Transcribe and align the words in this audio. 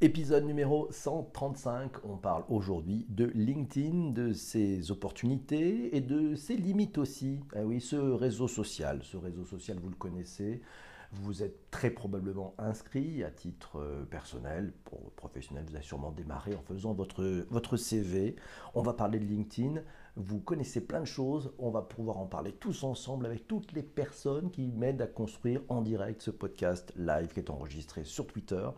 Épisode 0.00 0.44
numéro 0.44 0.86
135, 0.92 2.04
on 2.04 2.18
parle 2.18 2.44
aujourd'hui 2.48 3.04
de 3.08 3.24
LinkedIn, 3.34 4.10
de 4.10 4.32
ses 4.32 4.92
opportunités 4.92 5.96
et 5.96 6.00
de 6.00 6.36
ses 6.36 6.54
limites 6.54 6.98
aussi. 6.98 7.40
Ah 7.52 7.64
oui, 7.64 7.80
ce 7.80 7.96
réseau 7.96 8.46
social, 8.46 9.00
ce 9.02 9.16
réseau 9.16 9.44
social 9.44 9.76
vous 9.82 9.88
le 9.88 9.96
connaissez, 9.96 10.62
vous 11.10 11.42
êtes 11.42 11.68
très 11.72 11.90
probablement 11.90 12.54
inscrit 12.58 13.24
à 13.24 13.32
titre 13.32 13.80
euh, 13.80 14.04
personnel, 14.04 14.72
professionnel, 15.16 15.64
vous 15.66 15.74
avez 15.74 15.84
sûrement 15.84 16.12
démarré 16.12 16.54
en 16.54 16.62
faisant 16.62 16.94
votre, 16.94 17.24
votre 17.50 17.76
CV. 17.76 18.36
On 18.76 18.82
va 18.82 18.92
parler 18.92 19.18
de 19.18 19.24
LinkedIn, 19.24 19.82
vous 20.14 20.38
connaissez 20.38 20.80
plein 20.80 21.00
de 21.00 21.06
choses, 21.06 21.50
on 21.58 21.70
va 21.70 21.82
pouvoir 21.82 22.18
en 22.18 22.26
parler 22.26 22.52
tous 22.52 22.84
ensemble 22.84 23.26
avec 23.26 23.48
toutes 23.48 23.72
les 23.72 23.82
personnes 23.82 24.52
qui 24.52 24.68
m'aident 24.68 25.02
à 25.02 25.08
construire 25.08 25.60
en 25.68 25.82
direct 25.82 26.22
ce 26.22 26.30
podcast 26.30 26.92
live 26.94 27.32
qui 27.32 27.40
est 27.40 27.50
enregistré 27.50 28.04
sur 28.04 28.28
Twitter 28.28 28.68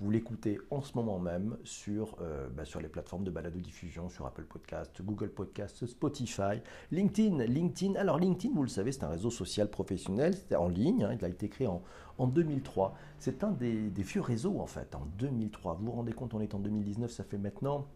vous 0.00 0.10
l'écoutez 0.10 0.58
en 0.70 0.82
ce 0.82 0.94
moment 0.94 1.18
même 1.18 1.56
sur, 1.64 2.16
euh, 2.20 2.48
bah, 2.48 2.64
sur 2.64 2.80
les 2.80 2.88
plateformes 2.88 3.24
de 3.24 3.30
balado-diffusion, 3.30 4.08
sur 4.10 4.26
Apple 4.26 4.44
Podcast, 4.44 5.00
Google 5.02 5.30
Podcast, 5.30 5.86
Spotify, 5.86 6.60
LinkedIn. 6.90 7.44
LinkedIn, 7.44 7.94
alors 7.94 8.18
LinkedIn, 8.18 8.54
vous 8.54 8.62
le 8.62 8.68
savez, 8.68 8.92
c'est 8.92 9.04
un 9.04 9.08
réseau 9.08 9.30
social 9.30 9.70
professionnel, 9.70 10.34
c'est 10.34 10.56
en 10.56 10.68
ligne, 10.68 11.04
hein, 11.04 11.16
il 11.18 11.24
a 11.24 11.28
été 11.28 11.48
créé 11.48 11.66
en, 11.66 11.82
en 12.18 12.26
2003. 12.26 12.94
C'est 13.18 13.42
un 13.42 13.52
des, 13.52 13.88
des 13.88 14.02
vieux 14.02 14.20
réseaux 14.20 14.60
en 14.60 14.66
fait, 14.66 14.94
en 14.94 15.06
2003. 15.18 15.74
Vous 15.74 15.86
vous 15.86 15.92
rendez 15.92 16.12
compte, 16.12 16.34
on 16.34 16.40
est 16.40 16.54
en 16.54 16.58
2019, 16.58 17.10
ça 17.10 17.24
fait 17.24 17.38
maintenant 17.38 17.86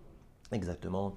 Exactement, 0.52 1.14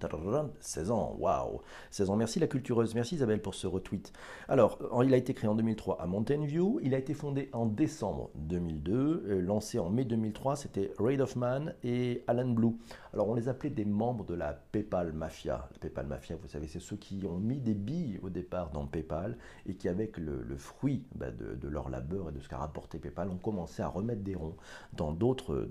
16 0.59 0.91
ans, 0.91 1.15
waouh 1.17 1.61
16 1.89 2.11
ans, 2.11 2.15
merci 2.15 2.39
la 2.39 2.45
cultureuse, 2.45 2.93
merci 2.93 3.15
Isabelle 3.15 3.41
pour 3.41 3.55
ce 3.55 3.65
retweet. 3.65 4.13
Alors, 4.47 4.77
il 5.03 5.11
a 5.11 5.17
été 5.17 5.33
créé 5.33 5.49
en 5.49 5.55
2003 5.55 5.99
à 5.99 6.05
Mountain 6.05 6.45
View, 6.45 6.79
il 6.83 6.93
a 6.93 6.99
été 6.99 7.15
fondé 7.15 7.49
en 7.51 7.65
décembre 7.65 8.29
2002, 8.35 9.23
euh, 9.25 9.41
lancé 9.41 9.79
en 9.79 9.89
mai 9.89 10.05
2003, 10.05 10.55
c'était 10.55 10.91
Raid 10.99 11.19
of 11.19 11.35
Man 11.35 11.73
et 11.83 12.23
Alan 12.27 12.47
Blue. 12.47 12.75
Alors, 13.11 13.27
on 13.27 13.33
les 13.33 13.49
appelait 13.49 13.71
des 13.71 13.85
membres 13.85 14.23
de 14.23 14.35
la 14.35 14.53
PayPal 14.53 15.13
Mafia. 15.13 15.67
La 15.71 15.79
PayPal 15.79 16.05
Mafia, 16.05 16.35
vous 16.35 16.47
savez, 16.47 16.67
c'est 16.67 16.79
ceux 16.79 16.95
qui 16.95 17.25
ont 17.25 17.37
mis 17.37 17.59
des 17.59 17.73
billes 17.73 18.19
au 18.21 18.29
départ 18.29 18.69
dans 18.69 18.85
PayPal 18.85 19.37
et 19.65 19.73
qui, 19.73 19.89
avec 19.89 20.17
le, 20.17 20.43
fruit 20.57 21.05
bah, 21.15 21.31
de, 21.31 21.67
leur 21.67 21.89
labeur 21.89 22.29
et 22.29 22.31
de 22.31 22.39
ce 22.39 22.47
qu'a 22.47 22.57
rapporté 22.57 22.99
PayPal, 22.99 23.29
ont 23.29 23.37
commencé 23.37 23.81
à 23.81 23.87
remettre 23.87 24.21
des 24.21 24.35
ronds 24.35 24.55
dans 24.93 25.11
d'autres 25.11 25.65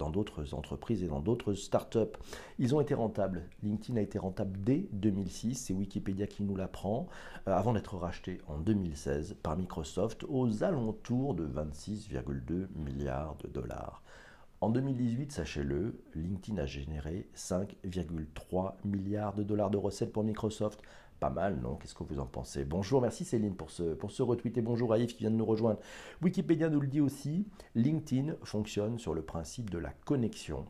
entreprises 0.53 1.05
et 1.05 1.07
dans 1.09 1.21
d'autres 1.21 1.55
startups. 1.55 2.17
Ils 2.59 2.75
ont 2.75 2.81
été 2.81 2.95
rentables 2.95 3.43
LinkedIn 3.63 3.99
a 3.99 4.03
été 4.03 4.19
rentable 4.19 4.59
dès 4.63 4.89
2006, 4.93 5.55
c'est 5.55 5.75
Wikipédia 5.75 6.27
qui 6.27 6.43
nous 6.43 6.57
l'apprend, 6.57 7.09
euh, 7.49 7.53
avant 7.53 7.73
d'être 7.73 7.97
racheté 7.97 8.41
en 8.49 8.59
2016 8.59 9.37
par 9.43 9.57
Microsoft 9.57 10.25
aux 10.29 10.65
alentours 10.65 11.35
de 11.35 11.47
26,2 11.47 12.69
milliards 12.77 13.37
de 13.37 13.49
dollars. 13.49 14.03
En 14.61 14.71
2018, 14.71 15.33
sachez-le, 15.33 16.01
LinkedIn 16.15 16.57
a 16.63 16.67
généré 16.67 17.29
5,3 17.35 18.75
milliards 18.85 19.35
de 19.35 19.43
dollars 19.43 19.71
de 19.71 19.77
recettes 19.77 20.13
pour 20.13 20.23
Microsoft. 20.23 20.81
Pas 21.19 21.31
mal, 21.31 21.59
non? 21.61 21.75
Qu'est-ce 21.77 21.95
que 21.95 22.05
vous 22.05 22.21
en 22.21 22.27
pensez? 22.27 22.65
Bonjour, 22.65 23.01
merci 23.01 23.25
Céline 23.25 23.57
pour 23.57 23.71
ce, 23.71 23.95
pour 23.95 24.13
ce 24.13 24.23
retweet 24.23 24.59
et 24.59 24.63
bonjour 24.63 24.93
à 24.93 24.99
Yves 24.99 25.15
qui 25.15 25.25
vient 25.25 25.31
de 25.31 25.37
nous 25.37 25.45
rejoindre. 25.45 25.81
Wikipédia 26.21 26.69
nous 26.69 26.81
le 26.81 26.87
dit 26.87 27.01
aussi, 27.01 27.47
LinkedIn 27.75 28.35
fonctionne 28.45 28.99
sur 29.01 29.15
le 29.15 29.23
principe 29.23 29.71
de 29.71 29.79
la 29.79 29.91
connexion 30.05 30.65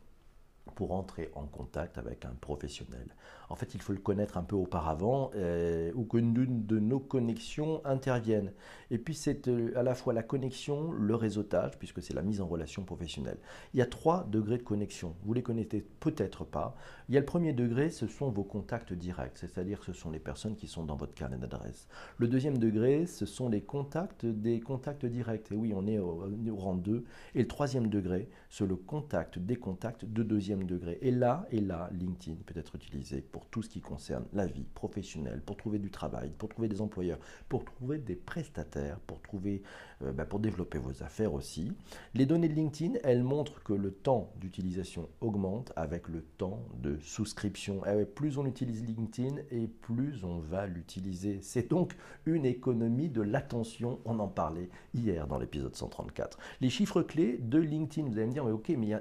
pour 0.74 0.92
entrer 0.92 1.30
en 1.34 1.46
contact 1.46 1.98
avec 1.98 2.24
un 2.24 2.34
professionnel. 2.40 3.14
En 3.48 3.54
fait, 3.54 3.74
il 3.74 3.82
faut 3.82 3.92
le 3.92 3.98
connaître 3.98 4.38
un 4.38 4.42
peu 4.42 4.56
auparavant 4.56 5.30
euh, 5.34 5.92
ou 5.94 6.04
qu'une 6.04 6.32
de 6.32 6.78
nos 6.78 6.98
connexions 6.98 7.82
intervienne. 7.84 8.50
Et 8.90 8.96
puis, 8.96 9.14
c'est 9.14 9.46
euh, 9.48 9.72
à 9.76 9.82
la 9.82 9.94
fois 9.94 10.14
la 10.14 10.22
connexion, 10.22 10.90
le 10.90 11.14
réseautage, 11.14 11.78
puisque 11.78 12.02
c'est 12.02 12.14
la 12.14 12.22
mise 12.22 12.40
en 12.40 12.46
relation 12.46 12.82
professionnelle. 12.82 13.36
Il 13.74 13.78
y 13.78 13.82
a 13.82 13.86
trois 13.86 14.24
degrés 14.30 14.56
de 14.56 14.62
connexion. 14.62 15.14
Vous 15.24 15.34
les 15.34 15.42
connaissez 15.42 15.84
peut-être 16.00 16.44
pas. 16.44 16.76
Il 17.08 17.14
y 17.14 17.18
a 17.18 17.20
le 17.20 17.26
premier 17.26 17.52
degré, 17.52 17.90
ce 17.90 18.06
sont 18.06 18.30
vos 18.30 18.44
contacts 18.44 18.94
directs, 18.94 19.36
c'est-à-dire 19.36 19.80
que 19.80 19.86
ce 19.86 19.92
sont 19.92 20.10
les 20.10 20.18
personnes 20.18 20.56
qui 20.56 20.66
sont 20.66 20.84
dans 20.84 20.96
votre 20.96 21.14
carnet 21.14 21.36
d'adresse. 21.36 21.88
Le 22.16 22.28
deuxième 22.28 22.56
degré, 22.56 23.06
ce 23.06 23.26
sont 23.26 23.50
les 23.50 23.60
contacts 23.60 24.24
des 24.24 24.60
contacts 24.60 25.04
directs. 25.04 25.52
Et 25.52 25.56
oui, 25.56 25.72
on 25.76 25.86
est 25.86 25.98
au, 25.98 26.24
au 26.50 26.56
rang 26.56 26.74
2. 26.74 27.04
Et 27.34 27.40
le 27.40 27.48
troisième 27.48 27.88
degré, 27.88 28.30
c'est 28.48 28.66
le 28.66 28.76
contact 28.76 29.38
des 29.38 29.56
contacts 29.56 30.04
de 30.04 30.22
deuxième 30.22 30.61
degré. 30.64 30.98
Et 31.02 31.10
là, 31.10 31.46
et 31.50 31.60
là, 31.60 31.90
LinkedIn 31.92 32.36
peut 32.46 32.58
être 32.58 32.74
utilisé 32.76 33.20
pour 33.20 33.46
tout 33.46 33.62
ce 33.62 33.68
qui 33.68 33.80
concerne 33.80 34.24
la 34.32 34.46
vie 34.46 34.66
professionnelle, 34.74 35.40
pour 35.44 35.56
trouver 35.56 35.78
du 35.78 35.90
travail, 35.90 36.30
pour 36.36 36.48
trouver 36.48 36.68
des 36.68 36.80
employeurs, 36.80 37.18
pour 37.48 37.64
trouver 37.64 37.98
des 37.98 38.16
prestataires, 38.16 38.98
pour 39.00 39.20
trouver, 39.20 39.62
euh, 40.02 40.12
bah, 40.12 40.24
pour 40.24 40.40
développer 40.40 40.78
vos 40.78 41.02
affaires 41.02 41.34
aussi. 41.34 41.72
Les 42.14 42.26
données 42.26 42.48
de 42.48 42.54
LinkedIn, 42.54 42.98
elles 43.04 43.22
montrent 43.22 43.62
que 43.62 43.72
le 43.72 43.92
temps 43.92 44.32
d'utilisation 44.40 45.08
augmente 45.20 45.72
avec 45.76 46.08
le 46.08 46.22
temps 46.22 46.60
de 46.80 46.98
souscription. 47.00 47.82
Eh 47.86 48.04
plus 48.04 48.38
on 48.38 48.46
utilise 48.46 48.84
LinkedIn 48.84 49.36
et 49.50 49.66
plus 49.66 50.24
on 50.24 50.38
va 50.38 50.66
l'utiliser. 50.66 51.40
C'est 51.42 51.70
donc 51.70 51.94
une 52.26 52.44
économie 52.44 53.08
de 53.08 53.22
l'attention. 53.22 54.00
On 54.04 54.18
en 54.18 54.28
parlait 54.28 54.68
hier 54.94 55.26
dans 55.26 55.38
l'épisode 55.38 55.74
134. 55.74 56.38
Les 56.60 56.70
chiffres 56.70 57.02
clés 57.02 57.38
de 57.38 57.58
LinkedIn, 57.58 58.08
vous 58.08 58.18
allez 58.18 58.26
me 58.26 58.32
dire, 58.32 58.44
mais 58.44 58.52
ok, 58.52 58.68
mais 58.78 59.00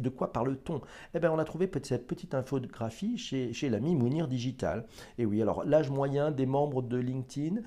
de 0.00 0.08
quoi 0.08 0.32
parle-t-on? 0.32 0.80
Eh 1.14 1.20
bien, 1.20 1.32
on 1.32 1.38
a 1.38 1.44
trouvé 1.44 1.70
cette 1.82 2.06
petite 2.06 2.34
infographie 2.34 3.18
chez, 3.18 3.68
l'ami 3.68 3.94
Mounir 3.94 4.28
Digital. 4.28 4.86
Oui, 5.18 5.40
alors 5.42 5.64
l'âge 5.64 5.90
moyen 5.90 6.30
des 6.30 6.46
membres 6.46 6.82
de 6.82 6.96
LinkedIn, 6.96 7.62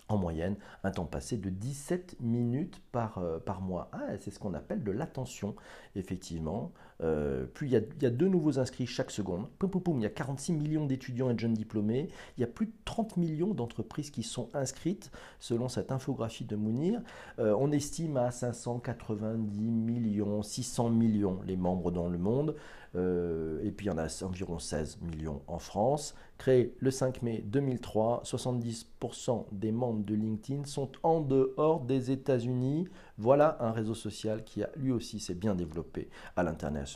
en 0.10 0.18
moyenne 0.18 0.58
un 0.84 0.92
temps 0.92 1.06
passé 1.06 1.38
de 1.38 1.50
17 1.50 2.18
minutes 2.20 2.82
par, 2.92 3.20
euh, 3.20 3.40
par 3.40 3.62
mois. 3.62 3.90
Ah, 3.94 4.18
c'est 4.20 4.32
ce 4.32 4.40
qu'on 4.40 4.54
appelle 4.54 4.84
de 4.84 4.92
l'attention, 4.92 5.56
effectivement. 5.96 6.72
Euh, 7.02 7.46
puis 7.54 7.70
il 7.70 7.72
y, 8.02 8.06
a, 8.06 8.10
deux 8.10 8.28
nouveaux 8.28 8.60
inscrits 8.60 8.86
chaque 8.86 9.12
seconde. 9.12 9.48
Poum, 9.58 9.70
poum, 9.70 9.82
poum, 9.82 10.00
il 10.00 10.04
y 10.04 10.06
a 10.06 10.10
46 10.10 10.54
millions 10.54 10.86
d'étudiants 10.86 11.30
et 11.30 11.34
de 11.34 11.40
jeunes 11.40 11.54
diplômés. 11.54 12.10
Il 12.38 12.42
y 12.42 12.44
a 12.44 12.48
plus 12.48 12.66
de 12.66 12.74
30 12.86 13.18
millions 13.18 13.54
d'entreprises 13.54 14.12
qui 14.12 14.24
sont 14.24 14.50
inscrites, 14.54 15.12
selon 15.40 15.70
cette 15.70 15.92
infographie 15.92 16.46
de 16.46 16.56
Mounir. 16.56 17.02
Euh, 17.40 17.56
on 17.58 17.72
estime 17.72 18.18
à 18.18 18.32
590 18.32 19.62
millions, 19.62 20.44
600 20.44 20.90
millions 20.90 21.40
les 21.46 21.56
membres 21.56 21.92
dans 21.92 22.10
le 22.10 22.18
monde. 22.18 22.56
et 22.96 23.72
puis 23.72 23.86
il 23.86 23.90
y 23.90 23.92
en 23.92 23.98
a 23.98 24.08
environ 24.24 24.60
16 24.60 25.00
millions 25.02 25.42
en 25.48 25.60
France. 25.60 26.16
Créé 26.38 26.74
le 26.80 26.90
5 26.90 27.22
mai 27.22 27.44
2003, 27.46 28.24
70% 28.26 29.46
des 29.52 29.72
membres 29.72 30.04
de 30.06 30.16
LinkedIn 30.16 30.64
sont 30.66 30.90
en 31.04 31.20
dehors 31.22 31.82
des 31.82 32.12
États-Unis. 32.12 32.88
Voilà 33.18 33.58
un 33.60 33.72
réseau 33.72 33.94
social 33.94 34.44
qui 34.44 34.64
a 34.64 34.70
lui 34.78 34.92
aussi 34.92 35.20
s'est 35.20 35.34
bien 35.36 35.54
développé 35.54 36.10
à 36.36 36.44
l'international. 36.44 36.89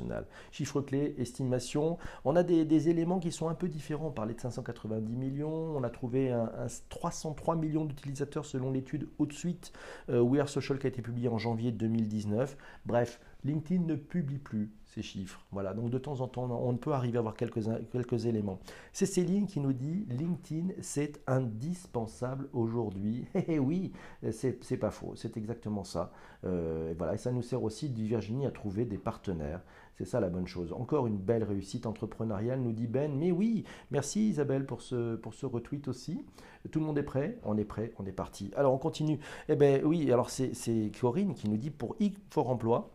Chiffre 0.51 0.81
clé, 0.81 1.15
estimation. 1.17 1.97
On 2.25 2.35
a 2.35 2.43
des, 2.43 2.89
éléments 2.89 3.19
qui 3.19 3.31
sont 3.31 3.49
un 3.49 3.53
peu 3.53 3.67
différents. 3.67 4.07
On 4.07 4.11
parlait 4.11 4.33
de 4.33 4.41
590 4.41 5.15
millions. 5.15 5.75
On 5.75 5.83
a 5.83 5.89
trouvé 5.89 6.31
un, 6.31 6.49
303 6.89 7.55
millions 7.55 7.85
d'utilisateurs 7.85 8.45
selon 8.45 8.71
l'étude 8.71 9.07
Outsuite 9.19 9.71
euh, 10.09 10.21
We 10.21 10.41
Are 10.41 10.49
Social 10.49 10.79
qui 10.79 10.87
a 10.87 10.89
été 10.89 11.01
publiée 11.01 11.29
en 11.29 11.37
janvier 11.37 11.71
2019. 11.71 12.57
Bref, 12.85 13.19
LinkedIn 13.43 13.83
ne 13.83 13.95
publie 13.95 14.37
plus 14.37 14.71
ces 14.85 15.01
chiffres. 15.01 15.45
Voilà, 15.51 15.73
donc 15.73 15.89
de 15.89 15.97
temps 15.97 16.21
en 16.21 16.27
temps, 16.27 16.49
on 16.49 16.77
peut 16.77 16.93
arriver 16.93 17.17
à 17.17 17.19
avoir 17.19 17.35
quelques, 17.35 17.61
quelques 17.91 18.25
éléments. 18.25 18.59
C'est 18.93 19.05
Céline 19.05 19.47
qui 19.47 19.59
nous 19.59 19.73
dit 19.73 20.05
LinkedIn, 20.09 20.73
c'est 20.81 21.21
indispensable 21.27 22.49
aujourd'hui. 22.53 23.25
Eh, 23.35 23.55
eh 23.55 23.59
oui, 23.59 23.91
c'est 24.31 24.77
pas 24.77 24.91
faux, 24.91 25.13
c'est 25.15 25.37
exactement 25.37 25.83
ça. 25.83 26.11
Euh, 26.45 26.91
et 26.91 26.93
voilà, 26.93 27.15
et 27.15 27.17
ça 27.17 27.31
nous 27.31 27.41
sert 27.41 27.63
aussi, 27.63 27.87
Virginie, 27.89 28.45
à 28.45 28.51
trouver 28.51 28.85
des 28.85 28.97
partenaires. 28.97 29.61
C'est 29.95 30.05
ça 30.05 30.19
la 30.19 30.29
bonne 30.29 30.47
chose. 30.47 30.73
Encore 30.73 31.07
une 31.07 31.17
belle 31.17 31.43
réussite 31.43 31.85
entrepreneuriale, 31.85 32.61
nous 32.61 32.71
dit 32.71 32.87
Ben. 32.87 33.15
Mais 33.15 33.31
oui, 33.31 33.63
merci 33.91 34.29
Isabelle 34.29 34.65
pour 34.65 34.81
ce, 34.81 35.15
pour 35.15 35.33
ce 35.33 35.45
retweet 35.45 35.87
aussi. 35.87 36.25
Tout 36.71 36.79
le 36.79 36.85
monde 36.85 36.97
est 36.97 37.03
prêt 37.03 37.37
On 37.43 37.57
est 37.57 37.65
prêt, 37.65 37.93
on 37.99 38.05
est 38.05 38.11
parti. 38.11 38.51
Alors 38.55 38.73
on 38.73 38.77
continue. 38.77 39.19
Eh 39.49 39.55
bien 39.55 39.81
oui, 39.83 40.11
alors 40.11 40.29
c'est 40.29 40.91
Corinne 40.99 41.33
qui 41.33 41.49
nous 41.49 41.57
dit 41.57 41.69
pour 41.69 41.95
I 41.99 42.13
for 42.29 42.49
Emploi 42.49 42.92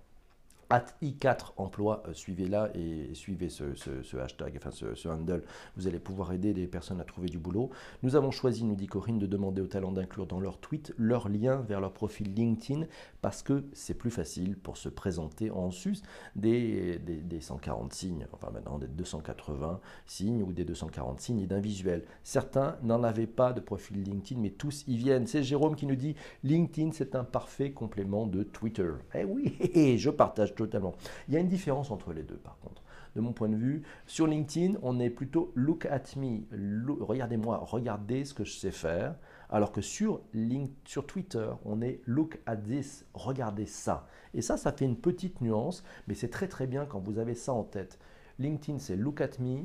at 0.70 0.84
i4 1.02 1.52
emploi, 1.56 2.02
euh, 2.06 2.12
suivez-la 2.12 2.70
et 2.74 3.14
suivez 3.14 3.48
ce, 3.48 3.64
hashtag, 4.18 4.54
enfin 4.56 4.70
ce, 4.70 5.08
handle, 5.08 5.42
vous 5.76 5.86
allez 5.86 5.98
pouvoir 5.98 6.32
aider 6.32 6.52
les 6.52 6.66
personnes 6.66 7.00
à 7.00 7.04
trouver 7.04 7.28
du 7.28 7.38
boulot. 7.38 7.70
Nous 8.02 8.16
avons 8.16 8.30
choisi, 8.30 8.64
nous 8.64 8.74
dit 8.74 8.86
Corinne, 8.86 9.18
de 9.18 9.26
demander 9.26 9.62
aux 9.62 9.66
talents 9.66 9.92
d'inclure 9.92 10.26
dans 10.26 10.40
leur 10.40 10.58
tweet 10.58 10.92
leur 10.98 11.28
lien 11.28 11.56
vers 11.56 11.80
leur 11.80 11.92
profil 11.92 12.34
LinkedIn 12.34 12.86
parce 13.22 13.42
que 13.42 13.64
c'est 13.72 13.94
plus 13.94 14.10
facile 14.10 14.56
pour 14.56 14.76
se 14.76 14.88
présenter 14.88 15.50
en 15.50 15.70
sus 15.70 15.98
des, 16.36 16.98
des, 16.98 17.40
140 17.40 17.92
signes, 17.92 18.26
enfin 18.32 18.50
maintenant 18.52 18.78
des 18.78 18.88
280 18.88 19.80
signes 20.06 20.42
ou 20.42 20.52
des 20.52 20.64
240 20.64 21.20
signes 21.20 21.40
et 21.40 21.46
d'un 21.46 21.60
visuel. 21.60 22.04
Certains 22.22 22.76
n'en 22.82 23.02
avaient 23.02 23.26
pas 23.26 23.52
de 23.52 23.60
profil 23.60 24.02
LinkedIn, 24.02 24.40
mais 24.40 24.50
tous 24.50 24.84
y 24.86 24.96
viennent. 24.96 25.26
C'est 25.26 25.42
Jérôme 25.42 25.76
qui 25.76 25.86
nous 25.86 25.96
dit 25.96 26.14
LinkedIn, 26.44 26.90
c'est 26.92 27.14
un 27.14 27.24
parfait 27.24 27.72
complément 27.72 28.26
de 28.26 28.42
Twitter. 28.42 28.90
Eh 29.14 29.24
oui, 29.24 29.96
je 29.98 30.10
partage 30.10 30.54
totalement. 30.58 30.94
Il 31.28 31.34
y 31.34 31.36
a 31.36 31.40
une 31.40 31.48
différence 31.48 31.90
entre 31.90 32.12
les 32.12 32.22
deux, 32.22 32.36
par 32.36 32.58
contre. 32.58 32.82
De 33.16 33.20
mon 33.20 33.32
point 33.32 33.48
de 33.48 33.56
vue, 33.56 33.82
sur 34.06 34.26
LinkedIn, 34.26 34.78
on 34.82 35.00
est 35.00 35.08
plutôt 35.08 35.52
look 35.54 35.86
at 35.86 36.02
me, 36.16 36.42
regardez-moi, 37.00 37.58
regardez 37.64 38.24
ce 38.24 38.34
que 38.34 38.44
je 38.44 38.52
sais 38.52 38.70
faire. 38.70 39.14
Alors 39.48 39.72
que 39.72 39.80
sur, 39.80 40.20
sur 40.84 41.06
Twitter, 41.06 41.48
on 41.64 41.80
est 41.80 42.02
look 42.04 42.38
at 42.44 42.56
this, 42.56 43.06
regardez 43.14 43.64
ça. 43.64 44.06
Et 44.34 44.42
ça, 44.42 44.56
ça 44.56 44.72
fait 44.72 44.84
une 44.84 44.98
petite 44.98 45.40
nuance, 45.40 45.82
mais 46.06 46.14
c'est 46.14 46.28
très 46.28 46.48
très 46.48 46.66
bien 46.66 46.84
quand 46.84 46.98
vous 46.98 47.18
avez 47.18 47.34
ça 47.34 47.52
en 47.54 47.64
tête. 47.64 47.98
LinkedIn, 48.38 48.78
c'est 48.78 48.96
look 48.96 49.20
at 49.20 49.40
me. 49.40 49.64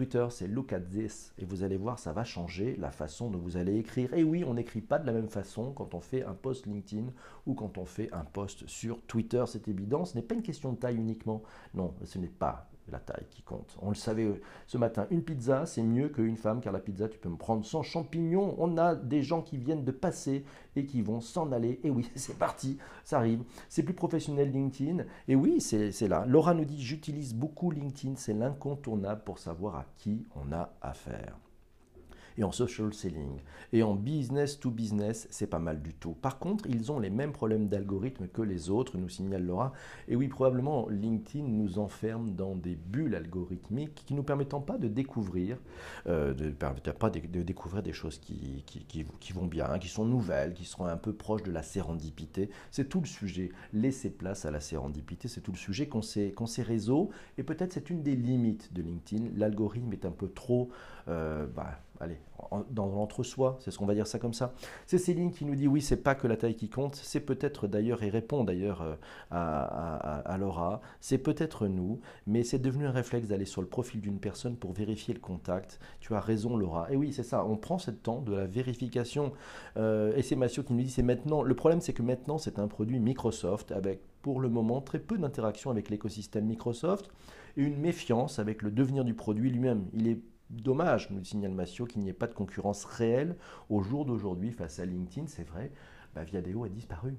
Twitter, 0.00 0.26
c'est 0.30 0.48
look 0.48 0.72
at 0.72 0.80
this. 0.80 1.34
Et 1.36 1.44
vous 1.44 1.62
allez 1.62 1.76
voir, 1.76 1.98
ça 1.98 2.14
va 2.14 2.24
changer 2.24 2.74
la 2.78 2.90
façon 2.90 3.28
dont 3.28 3.38
vous 3.38 3.58
allez 3.58 3.76
écrire. 3.76 4.14
Et 4.14 4.24
oui, 4.24 4.44
on 4.46 4.54
n'écrit 4.54 4.80
pas 4.80 4.98
de 4.98 5.04
la 5.04 5.12
même 5.12 5.28
façon 5.28 5.72
quand 5.72 5.92
on 5.92 6.00
fait 6.00 6.24
un 6.24 6.32
post 6.32 6.64
LinkedIn 6.64 7.08
ou 7.44 7.52
quand 7.52 7.76
on 7.76 7.84
fait 7.84 8.10
un 8.10 8.24
post 8.24 8.66
sur 8.66 9.02
Twitter. 9.02 9.44
C'est 9.46 9.68
évident. 9.68 10.06
Ce 10.06 10.14
n'est 10.14 10.22
pas 10.22 10.34
une 10.34 10.42
question 10.42 10.72
de 10.72 10.78
taille 10.78 10.96
uniquement. 10.96 11.42
Non, 11.74 11.92
ce 12.02 12.16
n'est 12.16 12.28
pas 12.28 12.70
la 12.90 12.98
taille 12.98 13.26
qui 13.30 13.42
compte. 13.42 13.76
On 13.80 13.88
le 13.88 13.94
savait 13.94 14.24
euh, 14.24 14.40
ce 14.66 14.78
matin, 14.78 15.06
une 15.10 15.22
pizza, 15.22 15.66
c'est 15.66 15.82
mieux 15.82 16.08
qu'une 16.08 16.36
femme, 16.36 16.60
car 16.60 16.72
la 16.72 16.80
pizza, 16.80 17.08
tu 17.08 17.18
peux 17.18 17.28
me 17.28 17.36
prendre 17.36 17.64
sans 17.64 17.82
champignons. 17.82 18.54
On 18.58 18.76
a 18.78 18.94
des 18.94 19.22
gens 19.22 19.42
qui 19.42 19.56
viennent 19.56 19.84
de 19.84 19.92
passer 19.92 20.44
et 20.76 20.86
qui 20.86 21.02
vont 21.02 21.20
s'en 21.20 21.52
aller. 21.52 21.80
Et 21.84 21.90
oui, 21.90 22.10
c'est 22.14 22.38
parti, 22.38 22.78
ça 23.04 23.18
arrive. 23.18 23.42
C'est 23.68 23.82
plus 23.82 23.94
professionnel 23.94 24.50
LinkedIn. 24.50 25.04
Et 25.28 25.34
oui, 25.34 25.60
c'est 25.60 26.08
là. 26.08 26.24
Laura 26.26 26.54
nous 26.54 26.64
dit, 26.64 26.80
j'utilise 26.80 27.34
beaucoup 27.34 27.70
LinkedIn, 27.70 28.16
c'est 28.16 28.34
l'incontournable 28.34 29.22
pour 29.24 29.38
savoir 29.38 29.76
à 29.76 29.84
qui 29.96 30.26
on 30.34 30.52
a 30.52 30.72
affaire 30.82 31.36
et 32.38 32.44
en 32.44 32.52
social 32.52 32.92
selling. 32.92 33.40
Et 33.72 33.82
en 33.82 33.94
business 33.94 34.58
to 34.58 34.70
business, 34.70 35.26
c'est 35.30 35.46
pas 35.46 35.58
mal 35.58 35.80
du 35.80 35.94
tout. 35.94 36.12
Par 36.12 36.38
contre, 36.38 36.66
ils 36.68 36.90
ont 36.90 36.98
les 36.98 37.10
mêmes 37.10 37.32
problèmes 37.32 37.68
d'algorithme 37.68 38.28
que 38.28 38.42
les 38.42 38.70
autres, 38.70 38.98
nous 38.98 39.08
signale 39.08 39.44
Laura. 39.44 39.72
Et 40.08 40.16
oui, 40.16 40.28
probablement, 40.28 40.88
LinkedIn 40.88 41.46
nous 41.46 41.78
enferme 41.78 42.34
dans 42.34 42.54
des 42.54 42.74
bulles 42.74 43.14
algorithmiques 43.14 43.94
qui 44.06 44.14
ne 44.14 44.18
nous 44.18 44.24
permettent 44.24 44.50
pas 44.66 44.78
de 44.78 44.88
découvrir, 44.88 45.58
euh, 46.06 46.34
pas 46.98 47.10
de, 47.10 47.42
découvrir 47.42 47.82
des 47.82 47.92
choses 47.92 48.18
qui, 48.18 48.64
qui, 48.66 49.32
vont 49.32 49.46
bien, 49.46 49.78
qui 49.78 49.88
sont 49.88 50.04
nouvelles, 50.04 50.54
qui 50.54 50.64
seront 50.64 50.86
un 50.86 50.96
peu 50.96 51.12
proches 51.12 51.42
de 51.42 51.52
la 51.52 51.62
sérendipité. 51.62 52.50
C'est 52.70 52.88
tout 52.88 53.00
le 53.00 53.06
sujet. 53.06 53.50
Laisser 53.72 54.10
place 54.10 54.44
à 54.44 54.50
la 54.50 54.60
sérendipité, 54.60 55.28
c'est 55.28 55.40
tout 55.40 55.52
le 55.52 55.56
sujet 55.56 55.86
qu'ont 55.86 56.02
ces, 56.02 56.34
ces 56.46 56.62
réseaux. 56.62 57.10
Et 57.38 57.42
peut-être 57.42 57.72
c'est 57.72 57.90
une 57.90 58.02
des 58.02 58.16
limites 58.16 58.72
de 58.72 58.82
LinkedIn. 58.82 59.26
L'algorithme 59.36 59.92
est 59.92 60.04
un 60.04 60.10
peu 60.10 60.28
trop... 60.28 60.70
Euh, 61.08 61.46
bah, 61.46 61.80
allez, 62.00 62.18
dans 62.70 62.86
l'entre-soi, 62.86 63.58
c'est 63.60 63.70
ce 63.70 63.78
qu'on 63.78 63.86
va 63.86 63.94
dire 63.94 64.06
ça 64.06 64.18
comme 64.18 64.32
ça. 64.32 64.54
C'est 64.86 64.98
Céline 64.98 65.32
qui 65.32 65.44
nous 65.44 65.54
dit 65.54 65.68
oui, 65.68 65.82
c'est 65.82 66.02
pas 66.02 66.14
que 66.14 66.26
la 66.26 66.36
taille 66.36 66.56
qui 66.56 66.70
compte, 66.70 66.96
c'est 66.96 67.20
peut-être 67.20 67.66
d'ailleurs, 67.66 68.02
et 68.02 68.08
répond 68.08 68.42
d'ailleurs 68.42 68.82
euh, 68.82 68.94
à, 69.30 70.36
Laura, 70.38 70.80
c'est 71.00 71.18
peut-être 71.18 71.68
nous, 71.68 72.00
mais 72.26 72.42
c'est 72.42 72.58
devenu 72.58 72.86
un 72.86 72.90
réflexe 72.90 73.28
d'aller 73.28 73.44
sur 73.44 73.60
le 73.60 73.68
profil 73.68 74.00
d'une 74.00 74.18
personne 74.18 74.56
pour 74.56 74.72
vérifier 74.72 75.12
le 75.12 75.20
contact. 75.20 75.78
Tu 76.00 76.14
as 76.14 76.20
raison, 76.20 76.56
Laura. 76.56 76.90
Et 76.90 76.96
oui, 76.96 77.12
c'est 77.12 77.22
ça, 77.22 77.44
on 77.44 77.56
prend 77.56 77.78
ce 77.78 77.90
temps 77.90 78.20
de 78.20 78.34
la 78.34 78.46
vérification. 78.46 79.32
Euh, 79.76 80.16
et 80.16 80.22
c'est 80.22 80.36
Mathieu 80.36 80.62
qui 80.62 80.72
nous 80.72 80.82
dit 80.82 80.90
c'est 80.90 81.02
maintenant. 81.02 81.42
Le 81.42 81.54
problème, 81.54 81.80
c'est 81.80 81.92
que 81.92 82.02
maintenant, 82.02 82.38
c'est 82.38 82.58
un 82.58 82.66
produit 82.66 82.98
Microsoft 82.98 83.72
avec 83.72 84.00
pour 84.22 84.40
le 84.40 84.48
moment 84.48 84.80
très 84.80 84.98
peu 84.98 85.16
d'interaction 85.18 85.70
avec 85.70 85.88
l'écosystème 85.88 86.46
Microsoft 86.46 87.10
et 87.56 87.62
une 87.62 87.78
méfiance 87.78 88.38
avec 88.38 88.62
le 88.62 88.70
devenir 88.70 89.04
du 89.04 89.14
produit 89.14 89.50
lui-même. 89.50 89.86
Il 89.94 90.08
est 90.08 90.20
Dommage, 90.50 91.10
nous 91.10 91.24
signale 91.24 91.52
Massio, 91.52 91.86
qu'il 91.86 92.02
n'y 92.02 92.08
ait 92.08 92.12
pas 92.12 92.26
de 92.26 92.34
concurrence 92.34 92.84
réelle 92.84 93.36
au 93.68 93.82
jour 93.82 94.04
d'aujourd'hui 94.04 94.50
face 94.50 94.80
à 94.80 94.84
LinkedIn. 94.84 95.28
C'est 95.28 95.44
vrai, 95.44 95.70
bah, 96.14 96.24
Viadeo 96.24 96.64
a 96.64 96.68
disparu. 96.68 97.16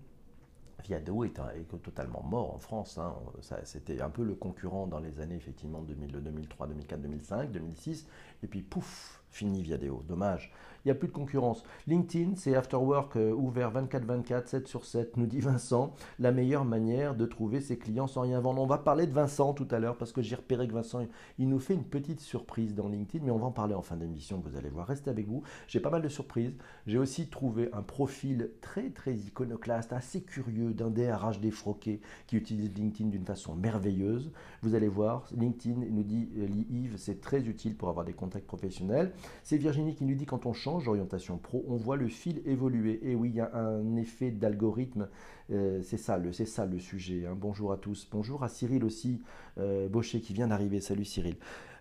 Viadeo 0.84 1.24
est, 1.24 1.40
totalement 1.82 2.24
mort 2.24 2.54
en 2.54 2.60
France. 2.60 2.98
Hein. 2.98 3.16
C'était 3.64 4.02
un 4.02 4.10
peu 4.10 4.24
le 4.24 4.36
concurrent 4.36 4.88
dans 4.88 5.00
les 5.00 5.22
années 5.22 5.36
effectivement 5.36 5.82
2002, 5.82 6.20
2003, 6.20 6.68
2004, 6.68 7.02
2005, 7.02 7.52
2006. 7.52 8.08
Et 8.44 8.48
puis 8.48 8.62
pouf, 8.62 9.21
fini 9.32 9.64
Viadeo. 9.64 10.04
Dommage 10.08 10.52
il 10.84 10.88
n'y 10.88 10.92
a 10.92 10.96
plus 10.96 11.08
de 11.08 11.14
concurrence. 11.14 11.64
LinkedIn, 11.88 12.36
c'est 12.36 12.56
After 12.56 12.78
Work 12.78 13.16
euh, 13.16 13.32
ouvert 13.32 13.72
24-24, 13.72 14.48
7 14.48 14.68
sur 14.68 14.86
7, 14.86 15.18
nous 15.18 15.28
dit 15.28 15.40
Vincent, 15.40 15.94
la 16.20 16.32
meilleure 16.32 16.66
manière 16.66 17.16
de 17.16 17.26
trouver 17.26 17.62
ses 17.62 17.78
clients 17.78 18.08
sans 18.08 18.22
rien 18.22 18.40
vendre. 18.40 18.62
On 18.62 18.66
va 18.66 18.80
parler 18.80 19.06
de 19.06 19.12
Vincent 19.12 19.54
tout 19.54 19.68
à 19.72 19.80
l'heure 19.80 19.98
parce 19.98 20.12
que 20.12 20.22
j'ai 20.22 20.36
repéré 20.36 20.68
que 20.68 20.74
Vincent, 20.74 21.06
il 21.38 21.50
nous 21.50 21.60
fait 21.60 21.76
une 21.76 21.84
petite 21.84 22.20
surprise 22.20 22.74
dans 22.74 22.88
LinkedIn, 22.88 23.24
mais 23.24 23.32
on 23.32 23.38
va 23.38 23.48
en 23.48 23.52
parler 23.52 23.76
en 23.76 23.82
fin 23.82 23.96
d'émission, 23.96 24.42
vous 24.44 24.58
allez 24.58 24.70
voir. 24.70 24.88
Restez 24.88 25.10
avec 25.10 25.28
vous, 25.28 25.44
j'ai 25.68 25.80
pas 25.80 25.92
mal 25.92 26.02
de 26.02 26.10
surprises. 26.10 26.54
J'ai 26.88 26.98
aussi 26.98 27.28
trouvé 27.28 27.70
un 27.74 27.84
profil 27.84 28.52
très 28.62 28.90
très 28.90 29.14
iconoclaste, 29.14 29.94
assez 29.94 30.22
curieux 30.22 30.74
d'un 30.74 30.90
DRH 30.90 31.40
défroqué 31.40 32.02
qui 32.26 32.38
utilise 32.38 32.74
LinkedIn 32.74 33.10
d'une 33.10 33.26
façon 33.26 33.56
merveilleuse. 33.56 34.32
Vous 34.64 34.74
allez 34.74 34.88
voir, 34.88 35.28
LinkedIn 35.36 35.86
nous 35.92 36.04
dit 36.04 36.30
euh, 36.38 36.48
Yves, 36.72 36.98
c'est 36.98 37.22
très 37.22 37.42
utile 37.42 37.76
pour 37.76 37.90
avoir 37.90 38.06
des 38.06 38.14
contacts 38.14 38.48
professionnels. 38.48 39.14
C'est 39.44 39.58
Virginie 39.58 39.96
qui 39.96 40.06
nous 40.06 40.16
dit 40.16 40.26
quand 40.26 40.46
on 40.46 40.54
change 40.54 40.86
d'orientation 40.86 41.38
pro, 41.38 41.64
on 41.68 41.76
voit 41.76 41.98
le 41.98 42.08
fil 42.08 42.42
évoluer. 42.46 43.00
Et 43.04 43.16
oui, 43.16 43.30
il 43.30 43.36
y 43.36 43.42
a 43.42 43.54
un 43.56 43.96
effet 43.96 44.32
d'algorithme. 44.32 45.08
Euh, 45.52 45.82
c'est 45.84 45.98
ça, 45.98 46.18
le, 46.18 46.32
c'est 46.32 46.46
ça 46.46 46.66
le 46.66 46.80
sujet. 46.80 47.26
Hein. 47.26 47.36
Bonjour 47.38 47.72
à 47.72 47.78
tous. 47.78 48.08
Bonjour 48.12 48.44
à 48.44 48.50
Cyril 48.50 48.84
aussi, 48.84 49.22
euh, 49.58 49.90
qui 50.02 50.34
vient 50.34 50.48
d'arriver. 50.48 50.80
Salut 50.82 51.06
Cyril. 51.06 51.36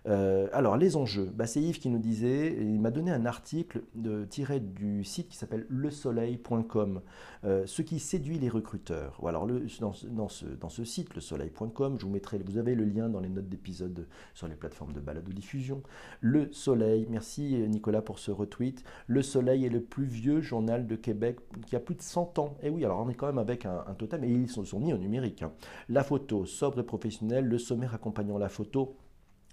Euh, 0.07 0.47
alors, 0.51 0.77
les 0.77 0.95
enjeux. 0.95 1.29
Bah, 1.33 1.45
c'est 1.45 1.61
Yves 1.61 1.79
qui 1.79 1.89
nous 1.89 1.99
disait, 1.99 2.55
il 2.59 2.79
m'a 2.79 2.91
donné 2.91 3.11
un 3.11 3.25
article 3.25 3.83
tiré 4.29 4.59
du 4.59 5.03
site 5.03 5.29
qui 5.29 5.37
s'appelle 5.37 5.65
lesoleil.com, 5.69 7.01
euh, 7.43 7.63
ce 7.65 7.81
qui 7.81 7.99
séduit 7.99 8.39
les 8.39 8.49
recruteurs. 8.49 9.19
alors, 9.27 9.45
le, 9.45 9.65
dans, 9.79 9.93
ce, 9.93 10.45
dans 10.45 10.69
ce 10.69 10.83
site, 10.83 11.13
lesoleil.com, 11.15 11.97
je 11.99 12.05
vous 12.05 12.11
mettrai, 12.11 12.39
vous 12.39 12.57
avez 12.57 12.75
le 12.75 12.85
lien 12.85 13.09
dans 13.09 13.19
les 13.19 13.29
notes 13.29 13.49
d'épisode 13.49 14.07
sur 14.33 14.47
les 14.47 14.55
plateformes 14.55 14.93
de 14.93 14.99
balado 14.99 15.31
diffusion. 15.31 15.83
Le 16.19 16.51
Soleil, 16.51 17.05
merci 17.09 17.65
Nicolas 17.67 18.01
pour 18.01 18.19
ce 18.19 18.31
retweet. 18.31 18.83
Le 19.07 19.21
Soleil 19.21 19.65
est 19.65 19.69
le 19.69 19.81
plus 19.81 20.05
vieux 20.05 20.41
journal 20.41 20.87
de 20.87 20.95
Québec 20.95 21.37
qui 21.67 21.75
a 21.75 21.79
plus 21.79 21.95
de 21.95 22.01
100 22.01 22.39
ans. 22.39 22.57
Et 22.63 22.69
oui, 22.69 22.83
alors 22.85 22.99
on 22.99 23.09
est 23.09 23.15
quand 23.15 23.27
même 23.27 23.37
avec 23.37 23.60
un, 23.65 23.93
total, 23.93 24.21
mais 24.21 24.29
ils 24.29 24.49
sont, 24.49 24.63
sont 24.65 24.79
mis 24.79 24.93
en 24.93 24.97
numérique. 24.97 25.41
Hein. 25.43 25.51
La 25.89 26.03
photo, 26.03 26.45
sobre 26.45 26.79
et 26.79 26.83
professionnelle, 26.83 27.45
le 27.45 27.57
sommaire 27.57 27.93
accompagnant 27.93 28.37
la 28.37 28.49
photo 28.49 28.95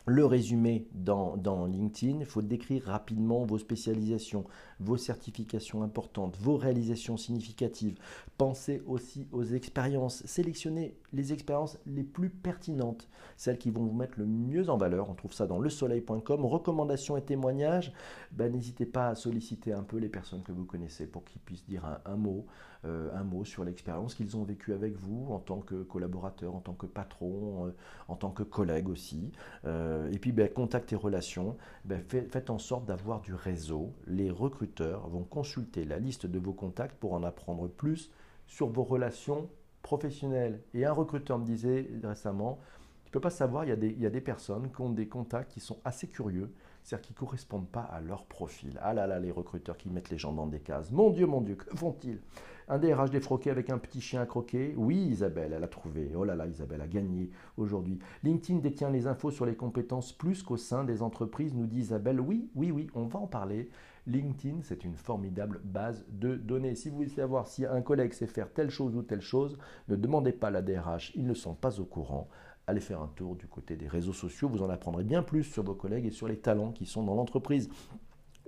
le 0.09 0.25
résumé 0.25 0.87
dans, 0.93 1.67
LinkedIn, 1.67 2.21
il 2.21 2.27
faut 2.27 2.43
décrire 2.43 2.85
rapidement 2.85 3.45
vos 3.45 3.59
spécialisations, 3.59 4.45
vos 4.81 4.97
certifications 4.97 5.83
importantes, 5.83 6.37
vos 6.41 6.57
réalisations 6.57 7.17
significatives. 7.17 7.99
Pensez 8.39 8.83
aussi 8.87 9.29
aux 9.33 9.45
expériences. 9.45 10.25
Sélectionnez 10.25 10.97
les 11.13 11.33
expériences 11.33 11.79
les 11.87 12.05
plus 12.05 12.31
pertinentes, 12.31 13.09
celles 13.37 13.59
qui 13.59 13.71
vont 13.71 13.85
vous 13.85 13.97
mettre 13.97 14.19
le 14.19 14.27
mieux 14.27 14.71
en 14.71 14.77
valeur. 14.77 15.11
On 15.11 15.15
trouve 15.15 15.33
ça 15.33 15.47
dans 15.47 15.59
lesoleil.com. 15.59 16.45
Recommandations 16.45 17.17
et 17.17 17.23
témoignages. 17.23 17.93
Ben, 18.33 18.53
n'hésitez 18.53 18.87
pas 18.87 19.09
à 19.09 19.15
solliciter 19.15 19.73
un 19.73 19.83
peu 19.83 19.99
les 19.99 20.09
personnes 20.09 20.43
que 20.43 20.53
vous 20.53 20.65
connaissez 20.65 21.07
pour 21.07 21.25
qu'ils 21.25 21.41
puissent 21.41 21.67
dire 21.67 22.01
un 22.05 22.17
mot. 22.17 22.47
Euh, 22.85 23.25
mot 23.25 23.45
sur 23.45 23.65
l'expérience 23.65 24.15
qu'ils 24.15 24.37
ont 24.37 24.45
vécue 24.45 24.73
avec 24.73 24.95
vous 24.97 25.33
en 25.33 25.41
tant 25.41 25.59
que 25.59 25.83
collaborateur, 25.83 26.55
en 26.55 26.61
tant 26.61 26.75
que 26.75 26.87
patron, 26.87 27.67
euh, 27.67 27.75
en 28.07 28.15
tant 28.15 28.31
que 28.31 28.45
collègue 28.45 28.89
aussi. 28.89 29.33
Euh, 29.65 29.98
et 30.13 30.19
puis, 30.19 30.33
ben, 30.33 30.49
contact 30.49 30.93
et 30.93 30.97
relations, 30.97 31.57
ben, 31.85 32.03
faites 32.03 32.51
en 32.51 32.59
sorte 32.59 32.85
d'avoir 32.85 33.21
du 33.21 33.35
réseau. 33.35 33.93
Les 34.07 34.31
recruteurs 34.31 35.09
vont 35.09 35.25
consulter 35.25 35.85
la 35.85 35.99
liste 35.99 36.27
de 36.27 36.39
vos 36.39 36.53
contacts 36.53 36.97
pour 36.99 37.13
en 37.13 37.23
apprendre 37.23 37.69
plus 37.69 38.11
sur 38.47 38.69
vos 38.69 38.85
relations 38.85 39.49
professionnelles. 39.83 40.61
Et 40.75 40.85
un 40.85 40.93
recruteur 40.93 41.39
me 41.39 41.45
disait 41.45 41.89
récemment, 42.03 42.59
tu 43.05 43.11
ne 43.11 43.13
peux 43.13 43.21
pas 43.21 43.31
savoir, 43.31 43.65
il 43.65 43.69
y, 43.69 43.73
a 43.73 43.77
des, 43.77 43.89
il 43.89 44.01
y, 44.01 44.07
a 44.07 44.11
des, 44.11 44.21
personnes 44.21 44.71
qui 44.71 44.81
ont 44.83 44.91
des 44.91 45.09
contacts 45.09 45.53
qui 45.53 45.61
sont 45.61 45.79
assez 45.85 46.09
curieux, 46.09 46.53
c'est-à-dire 46.83 47.07
qui 47.07 47.13
ne 47.15 47.19
correspondent 47.19 47.69
pas 47.69 47.81
à 47.81 48.01
leur 48.01 48.27
profil. 48.27 48.79
Ah 48.83 48.93
là 48.93 49.07
là, 49.07 49.19
les 49.19 49.31
recruteurs 49.31 49.79
qui 49.79 49.89
mettent 49.89 50.11
les 50.11 50.19
gens 50.19 50.33
dans 50.33 50.47
des 50.47 50.61
cases. 50.61 50.91
Mon 50.91 51.11
Dieu, 51.11 51.27
mon 51.27 51.41
Dieu, 51.41 51.55
que 51.55 51.75
font-ils? 51.75 52.21
Un 52.69 52.79
DRH 52.79 53.11
défroqué 53.11 53.51
avec 53.51 53.71
un 53.71 53.79
petit 53.79 54.01
chien 54.01 54.21
à 54.21 54.27
croquer 54.27 54.75
Oui, 54.77 54.97
Isabelle, 54.97 55.53
elle 55.57 55.65
a 55.65 55.69
trouvé. 55.69 56.13
Oh 56.15 56.25
là 56.25 56.35
là, 56.35 56.47
Isabelle 56.47 56.83
a 56.83 56.87
gagné 56.87 57.31
aujourd'hui. 57.57 57.99
LinkedIn 58.23 58.61
détient 58.61 58.91
les 58.91 59.07
infos 59.07 59.31
sur 59.31 59.47
les 59.47 59.57
compétences 59.57 60.13
plus 60.13 60.43
qu'au 60.43 60.57
sein 60.57 60.85
des 60.85 61.03
entreprises, 61.03 61.55
nous 61.55 61.67
dit 61.67 61.81
Isabelle. 61.81 62.21
Oui, 62.21 62.51
oui, 62.55 62.71
oui, 62.71 62.89
on 62.95 63.07
va 63.07 63.21
en 63.21 63.27
parler. 63.27 63.71
LinkedIn, 64.07 64.59
c'est 64.63 64.85
une 64.85 64.97
formidable 64.97 65.61
base 65.65 66.05
de 66.09 66.35
données. 66.35 66.75
Si 66.75 66.91
vous 66.91 66.97
voulez 66.97 67.09
savoir 67.09 67.47
si 67.47 67.65
un 67.67 67.83
collègue 67.83 68.13
sait 68.13 68.27
faire 68.27 68.53
telle 68.53 68.71
chose 68.71 68.97
ou 68.97 69.03
telle 69.03 69.21
chose, 69.21 69.59
ne 69.89 69.97
demandez 69.97 70.33
pas 70.33 70.49
à 70.49 70.51
la 70.51 70.63
DRH, 70.63 71.13
ils 71.15 71.27
ne 71.27 71.35
sont 71.35 71.55
pas 71.55 71.81
au 71.81 71.85
courant. 71.85 72.29
Allez 72.67 72.81
faire 72.81 73.01
un 73.01 73.11
tour 73.17 73.35
du 73.35 73.47
côté 73.47 73.77
des 73.77 73.89
réseaux 73.89 74.13
sociaux, 74.13 74.49
vous 74.49 74.63
en 74.63 74.69
apprendrez 74.69 75.05
bien 75.05 75.23
plus 75.23 75.45
sur 75.45 75.63
vos 75.63 75.75
collègues 75.75 76.05
et 76.05 76.11
sur 76.11 76.29
les 76.29 76.39
talents 76.39 76.73
qui 76.73 76.85
sont 76.85 77.03
dans 77.03 77.15
l'entreprise 77.15 77.71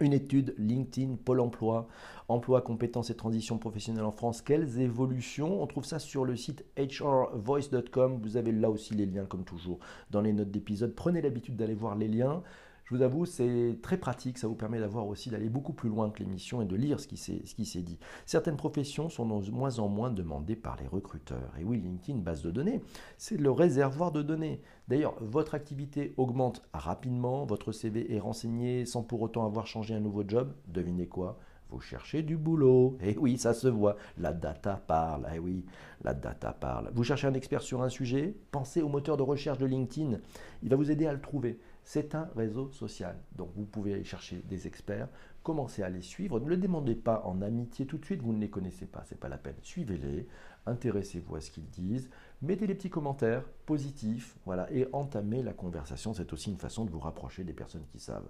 une 0.03 0.13
étude 0.13 0.55
LinkedIn, 0.59 1.17
Pôle 1.25 1.41
emploi, 1.41 1.89
emploi, 2.29 2.61
compétences 2.63 3.11
et 3.11 3.15
transition 3.15 3.59
professionnelle 3.59 4.05
en 4.05 4.13
France. 4.13 4.43
Quelles 4.43 4.81
évolutions? 4.81 5.63
On 5.63 5.67
trouve 5.67 5.85
ça 5.85 5.99
sur 5.99 6.25
le 6.25 6.37
site 6.37 6.65
hrvoice.com. 6.79 8.21
Vous 8.23 8.37
avez 8.37 8.53
là 8.53 8.71
aussi 8.71 8.95
les 8.95 9.07
liens, 9.07 9.27
comme 9.27 9.45
toujours, 9.45 9.79
dans 10.11 10.21
les 10.21 10.33
notes 10.33 10.51
d'épisode. 10.51 10.95
Prenez 10.95 11.21
l'habitude 11.21 11.57
d'aller 11.57 11.75
voir 11.75 11.97
les 11.97 12.09
liens. 12.09 12.43
Je 12.91 12.97
vous 12.97 13.03
avoue, 13.03 13.25
c'est 13.25 13.79
très 13.83 13.99
pratique, 13.99 14.37
ça 14.37 14.49
vous 14.49 14.57
permet 14.57 14.81
d'avoir 14.81 15.07
aussi 15.07 15.31
d'aller 15.31 15.49
beaucoup 15.49 15.73
plus 15.73 15.89
loin 15.89 16.11
que 16.11 16.19
l'émission 16.19 16.61
et 16.61 16.65
de 16.65 16.75
lire 16.75 16.99
ce 16.99 17.07
qui 17.07 17.17
s'est 17.17 17.83
dit. 17.83 18.01
Certaines 18.27 18.57
professions 18.57 19.09
sont 19.09 19.25
de 19.27 19.51
moins 19.53 19.79
en 19.79 19.87
moins 19.87 20.11
demandées 20.11 20.57
par 20.57 20.77
les 20.77 20.89
recruteurs. 20.89 21.53
Et 21.61 21.63
oui, 21.63 21.79
LinkedIn, 21.79 22.19
base 22.19 22.43
de 22.43 22.51
données, 22.51 22.83
c'est 23.17 23.37
le 23.37 23.53
réservoir 23.53 24.11
de 24.11 24.23
données. 24.23 24.61
D'ailleurs, 24.89 25.15
votre 25.21 25.55
activité 25.55 26.15
augmente 26.17 26.63
rapidement, 26.73 27.45
votre 27.45 27.71
CV 27.71 28.13
est 28.13 28.19
renseigné 28.19 28.85
sans 28.85 29.05
pour 29.05 29.23
autant 29.23 29.47
avoir 29.47 29.69
changé 29.69 29.95
un 29.95 30.01
nouveau 30.01 30.25
job. 30.27 30.53
Devinez 30.67 31.07
quoi? 31.07 31.39
Vous 31.73 31.81
cherchez 31.81 32.25
du 32.25 32.37
boulot. 32.37 32.97
Et 33.01 33.17
oui, 33.17 33.39
ça 33.39 33.55
se 33.55 33.69
voit. 33.69 33.95
La 34.19 34.33
data 34.33 34.83
parle. 34.85 35.29
Eh 35.33 35.39
oui, 35.39 35.65
la 36.03 36.13
data 36.13 36.53
parle. 36.53 36.91
Vous 36.93 37.05
cherchez 37.05 37.29
un 37.29 37.35
expert 37.35 37.63
sur 37.63 37.83
un 37.83 37.89
sujet? 37.89 38.35
Pensez 38.51 38.83
au 38.83 38.89
moteur 38.89 39.17
de 39.17 39.23
recherche 39.23 39.59
de 39.59 39.67
LinkedIn. 39.67 40.19
Il 40.65 40.69
va 40.69 40.75
vous 40.75 40.91
aider 40.91 41.07
à 41.07 41.13
le 41.13 41.21
trouver. 41.21 41.61
C'est 41.93 42.15
un 42.15 42.29
réseau 42.37 42.71
social. 42.71 43.17
Donc 43.35 43.51
vous 43.57 43.65
pouvez 43.65 43.95
aller 43.95 44.05
chercher 44.05 44.45
des 44.49 44.69
experts, 44.69 45.09
commencez 45.43 45.83
à 45.83 45.89
les 45.89 46.03
suivre. 46.03 46.39
Ne 46.39 46.49
le 46.49 46.57
demandez 46.57 46.95
pas 46.95 47.21
en 47.27 47.43
amitié 47.43 47.85
tout 47.85 47.99
de 47.99 48.05
suite, 48.05 48.23
vous 48.23 48.33
ne 48.33 48.39
les 48.39 48.49
connaissez 48.49 48.87
pas, 48.87 49.03
c'est 49.07 49.19
pas 49.19 49.29
la 49.29 49.39
peine. 49.39 49.57
Suivez-les, 49.61 50.29
intéressez-vous 50.67 51.35
à 51.35 51.41
ce 51.41 51.51
qu'ils 51.51 51.69
disent, 51.69 52.09
mettez 52.43 52.69
des 52.69 52.77
petits 52.77 52.91
commentaires 52.91 53.43
positifs, 53.67 54.37
voilà, 54.45 54.73
et 54.73 54.87
entamez 54.93 55.43
la 55.43 55.53
conversation. 55.53 56.15
C'est 56.15 56.33
aussi 56.33 56.53
une 56.53 56.59
façon 56.59 56.85
de 56.85 56.93
vous 56.93 57.01
rapprocher 57.01 57.43
des 57.43 57.55
personnes 57.55 57.87
qui 57.91 57.99
savent. 57.99 58.29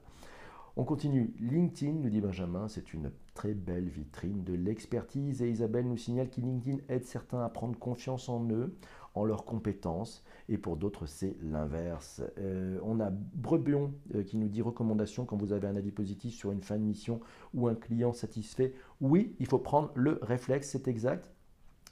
On 0.79 0.85
continue. 0.85 1.35
LinkedIn, 1.39 1.99
nous 1.99 2.09
dit 2.09 2.23
Benjamin, 2.23 2.67
c'est 2.67 2.95
une 2.95 3.13
très 3.35 3.53
belle 3.53 3.91
vitrine 3.91 4.43
de 4.43 4.55
l'expertise 4.55 5.43
et 5.43 5.51
Isabelle 5.51 5.87
nous 5.87 5.99
signale 5.99 6.31
que 6.31 6.41
LinkedIn 6.41 6.79
aide 6.89 7.05
certains 7.05 7.45
à 7.45 7.51
prendre 7.51 7.79
confiance 7.79 8.31
en 8.31 8.49
eux, 8.49 8.75
en 9.15 9.27
leurs 9.27 9.45
compétences, 9.45 10.25
et 10.51 10.59
pour 10.59 10.77
d'autres, 10.77 11.07
c'est 11.07 11.37
l'inverse. 11.43 12.23
Euh, 12.39 12.81
on 12.83 12.99
a 12.99 13.09
Brebion 13.11 13.95
euh, 14.17 14.25
qui 14.25 14.37
nous 14.37 14.49
dit 14.49 14.63
recommandation 14.63 15.25
quand 15.25 15.37
vous 15.37 15.53
avez 15.53 15.69
un 15.69 15.77
avis 15.77 15.93
positif 15.93 16.35
sur 16.35 16.51
une 16.51 16.61
fin 16.61 16.77
de 16.77 16.83
mission 16.83 17.21
ou 17.55 17.69
un 17.69 17.77
client 17.77 18.13
satisfait. 18.13 18.75
Oui, 19.01 19.37
il 19.39 19.47
faut 19.47 19.61
prendre 19.61 19.93
le 19.95 20.19
réflexe, 20.23 20.71
c'est 20.71 20.89
exact. 20.89 21.31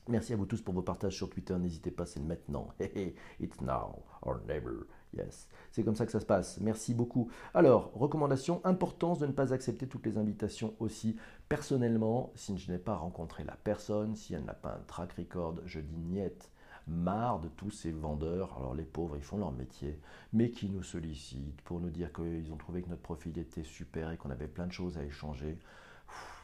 Merci 0.09 0.33
à 0.33 0.37
vous 0.37 0.47
tous 0.47 0.61
pour 0.61 0.75
vos 0.75 0.83
partages 0.83 1.15
sur 1.15 1.31
Twitter. 1.31 1.57
N'hésitez 1.57 1.93
pas, 1.93 2.05
c'est 2.05 2.21
maintenant. 2.21 2.69
It's 3.41 3.61
now 3.61 4.03
or 4.23 4.41
never. 4.49 4.87
Yes, 5.17 5.49
c'est 5.71 5.85
comme 5.85 5.95
ça 5.95 6.05
que 6.05 6.13
ça 6.13 6.21
se 6.21 6.27
passe. 6.27 6.59
Merci 6.61 6.95
beaucoup. 6.95 7.31
Alors, 7.55 7.93
recommandation, 7.95 8.61
importance 8.65 9.21
de 9.21 9.27
ne 9.27 9.33
pas 9.33 9.55
accepter 9.55 9.87
toutes 9.87 10.05
les 10.05 10.19
invitations 10.19 10.75
aussi. 10.81 11.17
Personnellement, 11.49 12.33
si 12.35 12.59
je 12.59 12.73
n'ai 12.73 12.79
pas 12.79 12.97
rencontré 12.97 13.45
la 13.45 13.57
personne, 13.57 14.17
si 14.17 14.35
elle 14.35 14.45
n'a 14.45 14.55
pas 14.55 14.75
un 14.75 14.85
track 14.87 15.13
record, 15.13 15.61
je 15.65 15.81
dis 15.81 15.97
niet 15.97 16.51
marre 16.89 17.41
de 17.41 17.49
tous 17.49 17.71
ces 17.71 17.91
vendeurs, 17.91 18.57
alors 18.57 18.75
les 18.75 18.85
pauvres, 18.85 19.17
ils 19.17 19.23
font 19.23 19.39
leur 19.39 19.53
métier, 19.53 19.99
mais 20.33 20.51
qui 20.51 20.69
nous 20.69 20.83
sollicitent 20.83 21.61
pour 21.63 21.81
nous 21.81 21.91
dire 21.91 22.13
qu'ils 22.13 22.53
ont 22.53 22.57
trouvé 22.57 22.83
que 22.83 22.89
notre 22.89 23.03
profil 23.03 23.39
était 23.39 23.65
super 23.65 24.11
et 24.11 24.17
qu'on 24.17 24.31
avait 24.31 24.49
plein 24.49 24.67
de 24.67 24.73
choses 24.73 24.99
à 24.99 25.05
échanger. 25.05 25.59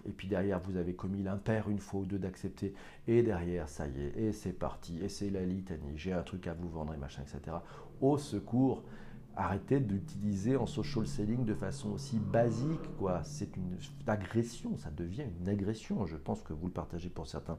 Et 0.07 0.13
puis 0.13 0.29
derrière, 0.29 0.61
vous 0.61 0.77
avez 0.77 0.95
commis 0.95 1.23
l'impair 1.23 1.71
une 1.71 1.79
fois 1.79 2.01
ou 2.01 2.07
deux 2.07 2.19
d'accepter. 2.19 2.75
Et 3.09 3.23
derrière, 3.23 3.69
ça 3.69 3.89
y 3.89 4.03
est, 4.03 4.17
et 4.17 4.33
c'est 4.33 4.53
parti, 4.53 4.99
et 5.03 5.09
c'est 5.09 5.31
la 5.31 5.45
litanie, 5.45 5.97
j'ai 5.97 6.13
un 6.13 6.23
truc 6.23 6.47
à 6.47 6.55
vous 6.55 6.69
vendre 6.69 6.93
et 6.93 6.99
machin, 6.99 7.23
etc. 7.23 7.57
Au 8.01 8.19
secours, 8.19 8.83
arrêtez 9.37 9.81
d'utiliser 9.81 10.57
en 10.57 10.67
social 10.67 11.07
selling 11.07 11.45
de 11.45 11.55
façon 11.55 11.93
aussi 11.93 12.19
basique. 12.19 12.97
quoi. 12.99 13.23
C'est 13.25 13.57
une 13.57 13.77
agression, 14.07 14.77
ça 14.77 14.91
devient 14.91 15.25
une 15.41 15.49
agression. 15.49 16.07
Je 16.07 16.17
pense 16.17 16.43
que 16.43 16.53
vous 16.53 16.67
le 16.67 16.73
partagez 16.73 17.09
pour 17.09 17.27
certains. 17.27 17.59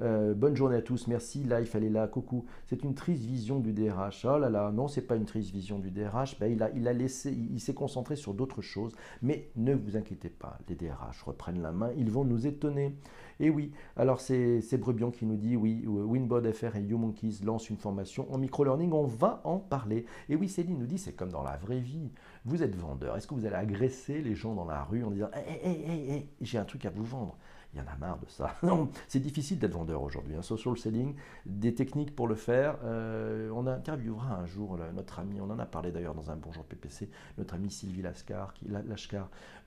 Euh, 0.00 0.32
bonne 0.34 0.54
journée 0.54 0.76
à 0.76 0.82
tous, 0.82 1.06
merci. 1.08 1.42
Là, 1.44 1.60
il 1.60 1.66
fallait 1.66 1.88
là, 1.88 2.06
coucou. 2.06 2.44
C'est 2.66 2.84
une 2.84 2.94
triste 2.94 3.24
vision 3.24 3.58
du 3.58 3.72
DRH. 3.72 4.24
Oh 4.24 4.38
là 4.38 4.48
là, 4.48 4.70
non, 4.70 4.88
c'est 4.88 5.02
pas 5.02 5.16
une 5.16 5.24
triste 5.24 5.50
vision 5.50 5.78
du 5.78 5.90
DRH. 5.90 6.38
Ben, 6.38 6.52
il 6.74 6.88
a, 6.88 6.92
laissé, 6.92 7.32
il, 7.32 7.60
s'est 7.60 7.74
concentré 7.74 8.16
sur 8.16 8.34
d'autres 8.34 8.62
choses. 8.62 8.92
Mais 9.22 9.50
ne 9.56 9.74
vous 9.74 9.96
inquiétez 9.96 10.28
pas, 10.28 10.58
les 10.68 10.74
DRH 10.74 11.22
reprennent 11.22 11.62
la 11.62 11.72
main. 11.72 11.90
Ils 11.96 12.10
vont 12.10 12.24
nous 12.24 12.46
étonner. 12.46 12.94
Et 13.40 13.50
oui, 13.50 13.72
alors 13.96 14.20
c'est 14.20 14.78
Brebion 14.78 15.10
qui 15.10 15.24
nous 15.24 15.36
dit 15.36 15.56
oui, 15.56 15.84
Winbod 15.86 16.50
FR 16.52 16.76
et 16.76 16.82
YouMonkeys 16.82 17.44
lancent 17.44 17.70
une 17.70 17.76
formation 17.76 18.32
en 18.32 18.38
micro-learning. 18.38 18.92
On 18.92 19.04
va 19.04 19.40
en 19.44 19.58
parler. 19.58 20.06
Et 20.28 20.36
oui, 20.36 20.48
Céline 20.48 20.78
nous 20.78 20.86
dit 20.86 20.98
c'est 20.98 21.12
comme 21.12 21.30
dans 21.30 21.44
la 21.44 21.56
vraie 21.56 21.80
vie. 21.80 22.10
Vous 22.44 22.62
êtes 22.62 22.74
vendeur. 22.74 23.16
Est-ce 23.16 23.26
que 23.26 23.34
vous 23.34 23.46
allez 23.46 23.54
agresser 23.56 24.22
les 24.22 24.34
gens 24.34 24.54
dans 24.54 24.64
la 24.64 24.82
rue 24.82 25.04
en 25.04 25.10
disant 25.10 25.28
hé, 25.34 25.68
hé, 25.68 26.14
hé, 26.14 26.28
j'ai 26.40 26.58
un 26.58 26.64
truc 26.64 26.84
à 26.84 26.90
vous 26.90 27.04
vendre? 27.04 27.36
Il 27.74 27.78
y 27.78 27.82
en 27.82 27.86
a 27.86 27.96
marre 27.96 28.18
de 28.18 28.26
ça. 28.28 28.54
Non, 28.62 28.90
c'est 29.08 29.20
difficile 29.20 29.58
d'être 29.58 29.72
vendeur 29.72 30.02
aujourd'hui. 30.02 30.34
Un 30.34 30.38
hein. 30.38 30.42
social 30.42 30.76
selling, 30.76 31.14
des 31.46 31.74
techniques 31.74 32.14
pour 32.14 32.26
le 32.26 32.34
faire. 32.34 32.76
Euh, 32.84 33.50
on 33.54 33.66
interviewera 33.66 34.36
un 34.36 34.46
jour 34.46 34.78
notre 34.94 35.18
ami, 35.18 35.40
on 35.40 35.50
en 35.50 35.58
a 35.58 35.66
parlé 35.66 35.92
d'ailleurs 35.92 36.14
dans 36.14 36.30
un 36.30 36.36
Bonjour 36.36 36.64
PPC, 36.64 37.10
notre 37.36 37.54
ami 37.54 37.70
Sylvie 37.70 38.02
Lascar, 38.02 38.54
qui, 38.54 38.66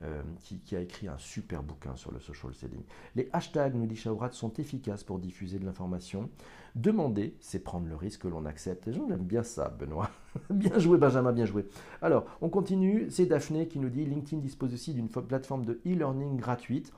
euh, 0.02 0.22
qui, 0.64 0.76
a 0.76 0.80
écrit 0.80 1.08
un 1.08 1.18
super 1.18 1.62
bouquin 1.62 1.94
sur 1.96 2.12
le 2.12 2.18
social 2.18 2.54
selling. 2.54 2.82
Les 3.14 3.28
hashtags, 3.32 3.74
nous 3.74 3.86
dit 3.86 3.96
Shaourat, 3.96 4.32
sont 4.32 4.52
efficaces 4.54 5.04
pour 5.04 5.18
diffuser 5.18 5.58
de 5.58 5.64
l'information. 5.64 6.30
Demander, 6.74 7.36
c'est 7.40 7.58
prendre 7.58 7.86
le 7.86 7.94
risque 7.94 8.22
que 8.22 8.28
l'on 8.28 8.46
accepte. 8.46 8.88
Aiment 8.88 9.18
bien 9.18 9.42
ça, 9.42 9.68
Benoît. 9.68 10.10
bien 10.50 10.78
joué, 10.78 10.96
Benjamin, 10.96 11.32
bien 11.32 11.44
joué. 11.44 11.66
Alors, 12.00 12.24
on 12.40 12.48
continue. 12.48 13.10
C'est 13.10 13.26
Daphné 13.26 13.68
qui 13.68 13.78
nous 13.78 13.90
dit 13.90 14.06
LinkedIn 14.06 14.40
dispose 14.40 14.72
aussi 14.72 14.94
d'une 14.94 15.08
plateforme 15.08 15.64
de 15.64 15.80
e-learning 15.86 16.36
gratuite 16.36 16.92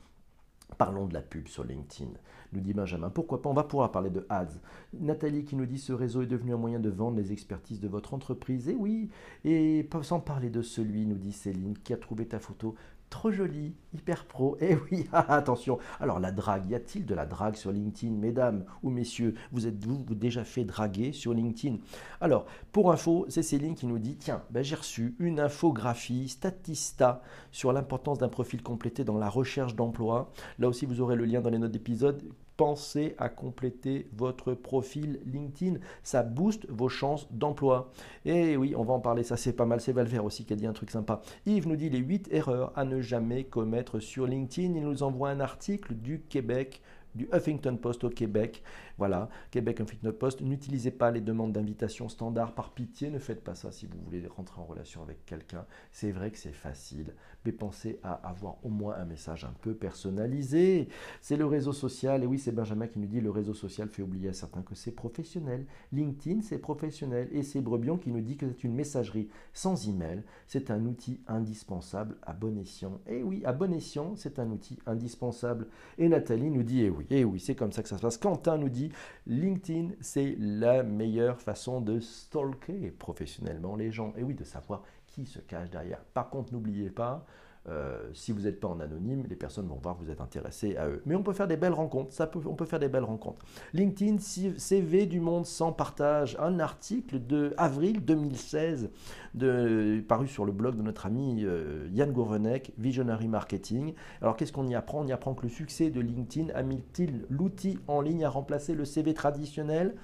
Parlons 0.78 1.07
de 1.07 1.14
la 1.14 1.23
pub 1.23 1.49
sur 1.49 1.64
LinkedIn, 1.64 2.11
nous 2.52 2.61
dit 2.61 2.75
Benjamin. 2.75 3.11
Pourquoi 3.11 3.43
pas 3.43 3.50
On 3.50 3.54
va 3.54 3.64
pouvoir 3.64 3.93
parler 3.93 4.11
de 4.11 4.26
ads. 4.28 4.59
Nathalie 4.93 5.45
qui 5.45 5.57
nous 5.57 5.66
dit 5.66 5.78
ce 5.78 5.93
réseau 5.93 6.23
est 6.23 6.26
devenu 6.26 6.54
un 6.54 6.57
moyen 6.57 6.81
de 6.81 6.90
vendre 6.90 7.16
les 7.16 7.33
expertises 7.33 7.81
de 7.81 7.88
votre 7.88 8.14
entreprise. 8.14 8.69
Et 8.69 8.75
oui, 8.75 9.11
et 9.45 9.88
sans 10.02 10.21
parler 10.21 10.50
de 10.50 10.62
celui, 10.62 11.07
nous 11.07 11.19
dit 11.19 11.33
Céline, 11.33 11.78
qui 11.78 11.93
a 11.93 11.97
trouvé 11.97 12.26
ta 12.26 12.38
photo 12.38 12.75
trop 13.14 13.30
joli, 13.30 13.76
hyper 13.94 14.26
pro. 14.26 14.56
Eh 14.61 14.75
oui, 14.75 15.06
ah, 15.12 15.37
attention. 15.37 15.78
Alors 16.00 16.18
la 16.18 16.33
drague, 16.33 16.68
y 16.68 16.75
a-t-il 16.75 17.06
de 17.06 17.14
la 17.14 17.26
drague 17.26 17.54
sur 17.54 17.71
LinkedIn, 17.71 18.12
mesdames 18.12 18.64
ou 18.83 18.90
messieurs? 18.90 19.35
Vous 19.52 19.68
êtes-vous 19.68 20.02
déjà 20.16 20.42
fait 20.42 20.64
draguer 20.64 21.12
sur 21.12 21.33
LinkedIn? 21.33 21.76
Alors, 22.21 22.44
pour 22.73 22.90
info, 22.90 23.25
c'est 23.28 23.44
Céline 23.44 23.76
qui 23.76 23.87
nous 23.87 24.00
dit, 24.00 24.16
tiens, 24.16 24.42
ben, 24.50 24.64
j'ai 24.64 24.75
reçu 24.75 25.14
une 25.21 25.38
infographie 25.38 26.28
Statista 26.28 27.23
sur 27.52 27.73
l'importance 27.73 28.18
d'un 28.18 28.28
profil 28.28 28.64
complété 28.64 29.04
dans 29.04 29.16
la 29.16 29.28
recherche 29.28 29.76
d'emploi. 29.76 30.33
Là 30.59 30.66
aussi, 30.66 30.85
vous 30.85 31.00
aurez 31.00 31.14
le 31.14 31.25
lien 31.25 31.40
dans 31.40 31.50
les 31.50 31.59
notes 31.59 31.71
d'épisode 31.71 32.21
pensez 32.56 33.14
à 33.18 33.28
compléter 33.28 34.08
votre 34.12 34.54
profil 34.54 35.20
LinkedIn. 35.26 35.78
Ça 36.02 36.23
booste 36.23 36.66
vos 36.68 36.88
chances 36.88 37.26
d'emploi. 37.32 37.90
Et 38.25 38.56
oui, 38.56 38.75
on 38.76 38.84
va 38.84 38.94
en 38.94 39.00
parler, 39.00 39.23
ça 39.23 39.37
c'est 39.37 39.52
pas 39.52 39.66
mal. 39.66 39.80
C'est 39.80 39.92
Valver 39.92 40.20
aussi 40.20 40.44
qui 40.44 40.52
a 40.52 40.56
dit 40.56 40.66
un 40.66 40.73
truc 40.73 40.90
sympa. 40.90 41.20
Yves 41.46 41.68
nous 41.68 41.76
dit 41.76 41.90
les 41.90 41.99
8 41.99 42.28
erreurs 42.32 42.73
à 42.76 42.84
ne 42.84 43.00
jamais 43.00 43.44
commettre 43.44 44.00
sur 44.00 44.26
LinkedIn. 44.26 44.75
Il 44.75 44.82
nous 44.82 45.02
envoie 45.02 45.30
un 45.30 45.40
article 45.40 45.94
du 45.94 46.20
Québec 46.20 46.82
du 47.14 47.28
Huffington 47.32 47.76
Post 47.76 48.04
au 48.04 48.11
Québec. 48.11 48.62
Voilà, 48.99 49.28
Québec 49.50 49.80
Huffington 49.80 50.12
Post. 50.12 50.40
N'utilisez 50.40 50.90
pas 50.90 51.11
les 51.11 51.20
demandes 51.20 51.52
d'invitation 51.52 52.08
standard 52.08 52.54
par 52.54 52.73
pitié. 52.73 53.11
Ne 53.11 53.18
faites 53.18 53.42
pas 53.42 53.54
ça 53.54 53.70
si 53.73 53.87
vous 53.87 53.99
voulez 54.04 54.26
rentrer 54.26 54.61
en 54.61 54.64
relation 54.64 55.02
avec 55.02 55.25
quelqu'un. 55.25 55.64
C'est 55.92 56.11
vrai 56.11 56.30
que 56.30 56.38
c'est 56.38 56.52
facile 56.52 57.14
mais 57.44 57.52
pensez 57.52 57.98
à 58.02 58.12
avoir 58.28 58.56
au 58.64 58.68
moins 58.68 58.94
un 58.96 59.04
message 59.04 59.44
un 59.44 59.54
peu 59.60 59.74
personnalisé. 59.74 60.88
C'est 61.20 61.36
le 61.36 61.46
réseau 61.46 61.72
social, 61.72 62.22
et 62.22 62.26
oui, 62.26 62.38
c'est 62.38 62.52
Benjamin 62.52 62.86
qui 62.86 62.98
nous 62.98 63.06
dit 63.06 63.20
le 63.20 63.30
réseau 63.30 63.54
social 63.54 63.88
fait 63.88 64.02
oublier 64.02 64.28
à 64.28 64.32
certains 64.32 64.62
que 64.62 64.74
c'est 64.74 64.92
professionnel. 64.92 65.66
LinkedIn, 65.92 66.40
c'est 66.42 66.58
professionnel, 66.58 67.28
et 67.32 67.42
c'est 67.42 67.60
Brebion 67.60 67.98
qui 67.98 68.10
nous 68.10 68.20
dit 68.20 68.36
que 68.36 68.46
c'est 68.48 68.64
une 68.64 68.74
messagerie 68.74 69.28
sans 69.52 69.88
email. 69.88 70.22
C'est 70.46 70.70
un 70.70 70.84
outil 70.86 71.20
indispensable 71.26 72.16
à 72.22 72.32
bon 72.32 72.58
escient. 72.58 73.00
Et 73.06 73.22
oui, 73.22 73.42
à 73.44 73.52
bon 73.52 73.72
escient, 73.72 74.16
c'est 74.16 74.38
un 74.38 74.50
outil 74.50 74.78
indispensable. 74.86 75.68
Et 75.98 76.08
Nathalie 76.08 76.50
nous 76.50 76.62
dit, 76.62 76.82
et 76.82 76.90
oui, 76.90 77.06
et 77.10 77.24
oui, 77.24 77.40
c'est 77.40 77.54
comme 77.54 77.72
ça 77.72 77.82
que 77.82 77.88
ça 77.88 77.98
se 77.98 78.02
passe. 78.02 78.18
Quentin 78.18 78.58
nous 78.58 78.68
dit, 78.68 78.90
LinkedIn, 79.26 79.90
c'est 80.00 80.36
la 80.38 80.82
meilleure 80.82 81.40
façon 81.40 81.80
de 81.80 82.00
stalker 82.00 82.90
professionnellement 82.90 83.76
les 83.76 83.90
gens. 83.90 84.12
Et 84.16 84.22
oui, 84.22 84.34
de 84.34 84.44
savoir 84.44 84.82
se 85.26 85.38
cache 85.38 85.71
derrière. 85.71 86.00
Par 86.12 86.30
contre, 86.30 86.52
n'oubliez 86.52 86.90
pas, 86.90 87.25
euh, 87.66 88.11
si 88.12 88.33
vous 88.33 88.42
n'êtes 88.42 88.61
pas 88.61 88.68
en 88.68 88.78
anonyme, 88.78 89.25
les 89.28 89.37
personnes 89.37 89.66
vont 89.66 89.78
voir 89.83 89.97
que 89.97 90.04
vous 90.04 90.11
êtes 90.11 90.21
intéressé 90.21 90.76
à 90.76 90.87
eux. 90.87 91.02
Mais 91.06 91.14
on 91.14 91.23
peut 91.23 91.33
faire 91.33 91.49
des 91.49 91.56
belles 91.56 91.73
rencontres, 91.73 92.12
ça 92.12 92.26
peut, 92.26 92.40
on 92.44 92.54
peut 92.54 92.66
faire 92.66 92.78
des 92.78 92.88
belles 92.88 93.04
rencontres. 93.04 93.42
LinkedIn, 93.73 94.18
CV 94.18 95.06
du 95.06 95.21
monde 95.21 95.47
sans 95.47 95.73
partage, 95.73 96.37
un 96.38 96.61
article 96.61 97.25
de 97.26 97.54
avril 97.56 98.04
2016 98.04 98.90
de, 99.33 100.04
paru 100.06 100.28
sur 100.28 100.44
le 100.44 100.52
blog 100.52 100.76
de 100.76 100.83
notre 100.83 101.06
ami 101.06 101.42
euh, 101.44 101.88
Yann 101.92 102.12
Gourvenec, 102.12 102.73
Visionary 102.76 103.28
Marketing. 103.28 103.94
Alors 104.21 104.37
qu'est-ce 104.37 104.52
qu'on 104.52 104.66
y 104.66 104.75
apprend? 104.75 105.00
On 105.00 105.06
y 105.06 105.12
apprend 105.12 105.35
que 105.35 105.44
le 105.44 105.49
succès 105.49 105.90
de 105.90 106.00
LinkedIn 106.00 106.52
a 106.54 106.62
mis-il 106.62 107.25
l'outil 107.30 107.78
en 107.88 108.02
ligne 108.02 108.25
à 108.25 108.28
remplacer 108.28 108.75
le 108.75 108.85
CV 108.85 109.14
traditionnel? 109.14 109.94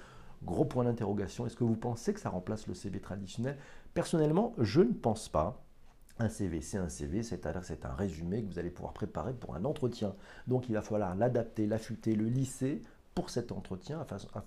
Gros 0.43 0.64
point 0.64 0.85
d'interrogation. 0.85 1.45
Est-ce 1.45 1.57
que 1.57 1.64
vous 1.64 1.76
pensez 1.76 2.14
que 2.14 2.21
ça 2.21 2.31
remplace 2.31 2.67
le 2.67 2.73
CV 2.73 3.00
traditionnel? 3.00 3.59
Personnellement, 3.94 4.54
je 4.59 4.80
ne 4.80 4.92
pense 4.92 5.28
pas. 5.28 5.64
Un 6.18 6.28
CV, 6.28 6.61
c'est 6.61 6.76
un 6.76 6.88
CV, 6.88 7.23
c'est-à-dire 7.23 7.64
c'est 7.64 7.85
un 7.85 7.94
résumé 7.94 8.42
que 8.42 8.52
vous 8.52 8.59
allez 8.59 8.70
pouvoir 8.70 8.92
préparer 8.92 9.32
pour 9.32 9.54
un 9.54 9.64
entretien. 9.64 10.14
Donc 10.47 10.68
il 10.68 10.75
va 10.75 10.82
falloir 10.82 11.16
l'adapter, 11.16 11.66
l'affûter, 11.66 12.14
le 12.14 12.26
lisser 12.26 12.82
pour 13.14 13.30
cet 13.30 13.52
entretien 13.52 14.06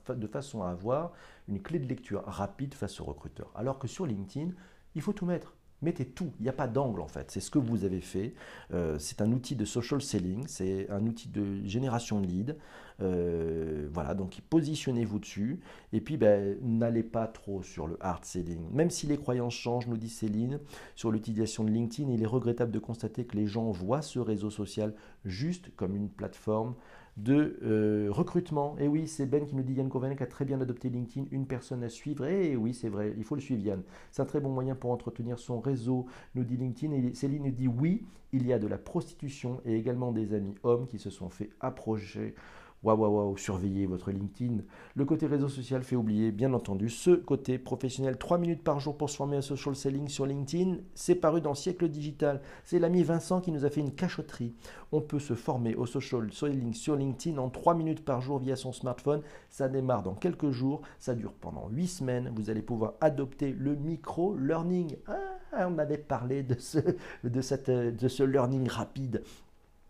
de 0.09 0.27
façon 0.27 0.61
à 0.63 0.69
avoir 0.69 1.11
une 1.47 1.61
clé 1.61 1.79
de 1.79 1.87
lecture 1.87 2.23
rapide 2.25 2.73
face 2.73 3.01
au 3.01 3.03
recruteur. 3.03 3.51
Alors 3.55 3.79
que 3.79 3.87
sur 3.87 4.05
LinkedIn, 4.05 4.51
il 4.95 5.01
faut 5.01 5.13
tout 5.13 5.25
mettre. 5.25 5.55
Mettez 5.83 6.05
tout, 6.05 6.31
il 6.39 6.43
n'y 6.43 6.49
a 6.49 6.53
pas 6.53 6.67
d'angle 6.67 7.01
en 7.01 7.07
fait. 7.07 7.29
C'est 7.29 7.39
ce 7.39 7.51
que 7.51 7.59
vous 7.59 7.83
avez 7.83 8.01
fait. 8.01 8.33
Euh, 8.73 8.97
c'est 8.99 9.21
un 9.21 9.31
outil 9.31 9.55
de 9.55 9.65
social 9.65 10.01
selling, 10.01 10.45
c'est 10.47 10.89
un 10.89 11.05
outil 11.05 11.29
de 11.29 11.65
génération 11.65 12.21
de 12.21 12.27
leads. 12.27 12.55
Euh, 13.01 13.87
voilà, 13.91 14.13
donc 14.13 14.39
positionnez-vous 14.49 15.19
dessus. 15.19 15.59
Et 15.91 16.01
puis, 16.01 16.17
ben, 16.17 16.57
n'allez 16.61 17.03
pas 17.03 17.27
trop 17.27 17.63
sur 17.63 17.87
le 17.87 17.97
hard 18.01 18.23
selling. 18.23 18.71
Même 18.71 18.89
si 18.89 19.07
les 19.07 19.17
croyances 19.17 19.55
changent, 19.55 19.87
nous 19.87 19.97
dit 19.97 20.09
Céline, 20.09 20.59
sur 20.95 21.11
l'utilisation 21.11 21.63
de 21.63 21.69
LinkedIn, 21.69 22.11
il 22.11 22.23
est 22.23 22.27
regrettable 22.27 22.71
de 22.71 22.79
constater 22.79 23.25
que 23.25 23.35
les 23.35 23.47
gens 23.47 23.71
voient 23.71 24.01
ce 24.01 24.19
réseau 24.19 24.49
social 24.49 24.93
juste 25.25 25.75
comme 25.75 25.95
une 25.95 26.09
plateforme 26.09 26.75
de 27.17 27.59
euh, 27.63 28.07
recrutement. 28.09 28.75
Et 28.79 28.87
oui, 28.87 29.07
c'est 29.07 29.25
Ben 29.25 29.45
qui 29.45 29.55
nous 29.55 29.63
dit 29.63 29.73
Yann 29.73 29.89
Kovanek 29.89 30.21
a 30.21 30.25
très 30.25 30.45
bien 30.45 30.59
adopté 30.61 30.89
LinkedIn, 30.89 31.27
une 31.31 31.45
personne 31.45 31.83
à 31.83 31.89
suivre. 31.89 32.25
Et 32.25 32.55
oui, 32.55 32.73
c'est 32.73 32.89
vrai, 32.89 33.13
il 33.17 33.23
faut 33.23 33.35
le 33.35 33.41
suivre 33.41 33.61
Yann. 33.61 33.83
C'est 34.11 34.21
un 34.21 34.25
très 34.25 34.39
bon 34.39 34.49
moyen 34.49 34.75
pour 34.75 34.91
entretenir 34.91 35.39
son 35.39 35.59
réseau, 35.59 36.07
nous 36.35 36.43
dit 36.43 36.57
LinkedIn. 36.57 36.93
Et 36.93 37.13
Céline 37.13 37.43
nous 37.43 37.51
dit 37.51 37.67
oui, 37.67 38.05
il 38.31 38.47
y 38.47 38.53
a 38.53 38.59
de 38.59 38.67
la 38.67 38.77
prostitution 38.77 39.61
et 39.65 39.75
également 39.75 40.11
des 40.11 40.33
amis 40.33 40.55
hommes 40.63 40.87
qui 40.87 40.97
se 40.97 41.09
sont 41.09 41.29
fait 41.29 41.51
approcher 41.59 42.33
Waouh, 42.83 42.97
waouh, 42.99 43.15
waouh, 43.15 43.37
surveillez 43.37 43.85
votre 43.85 44.11
LinkedIn. 44.11 44.57
Le 44.95 45.05
côté 45.05 45.25
réseau 45.25 45.47
social 45.47 45.83
fait 45.83 45.95
oublier, 45.95 46.33
bien 46.33 46.53
entendu, 46.53 46.89
ce 46.89 47.11
côté 47.11 47.57
professionnel. 47.57 48.17
3 48.17 48.37
minutes 48.37 48.61
par 48.61 48.81
jour 48.81 48.97
pour 48.97 49.09
se 49.09 49.15
former 49.15 49.37
à 49.37 49.41
social 49.41 49.73
selling 49.73 50.09
sur 50.09 50.25
LinkedIn, 50.25 50.79
c'est 50.93 51.15
paru 51.15 51.39
dans 51.39 51.55
Siècle 51.55 51.87
Digital. 51.87 52.41
C'est 52.65 52.79
l'ami 52.79 53.03
Vincent 53.03 53.39
qui 53.39 53.53
nous 53.53 53.63
a 53.63 53.69
fait 53.69 53.79
une 53.79 53.93
cachotterie. 53.93 54.53
On 54.91 54.99
peut 54.99 55.19
se 55.19 55.33
former 55.33 55.75
au 55.75 55.85
social 55.85 56.31
selling 56.33 56.73
sur 56.73 56.97
LinkedIn 56.97 57.37
en 57.37 57.49
3 57.49 57.73
minutes 57.73 58.03
par 58.03 58.21
jour 58.21 58.39
via 58.39 58.57
son 58.57 58.73
smartphone. 58.73 59.21
Ça 59.49 59.69
démarre 59.69 60.03
dans 60.03 60.15
quelques 60.15 60.51
jours, 60.51 60.81
ça 60.99 61.15
dure 61.15 61.33
pendant 61.33 61.69
8 61.69 61.87
semaines. 61.87 62.33
Vous 62.35 62.49
allez 62.49 62.61
pouvoir 62.61 62.95
adopter 62.99 63.53
le 63.57 63.75
micro-learning. 63.75 64.97
Ah, 65.07 65.69
on 65.69 65.77
avait 65.77 65.97
parlé 65.97 66.43
de 66.43 66.55
ce, 66.59 66.79
de, 67.23 67.41
cette, 67.41 67.69
de 67.69 68.07
ce 68.09 68.23
learning 68.23 68.67
rapide 68.67 69.23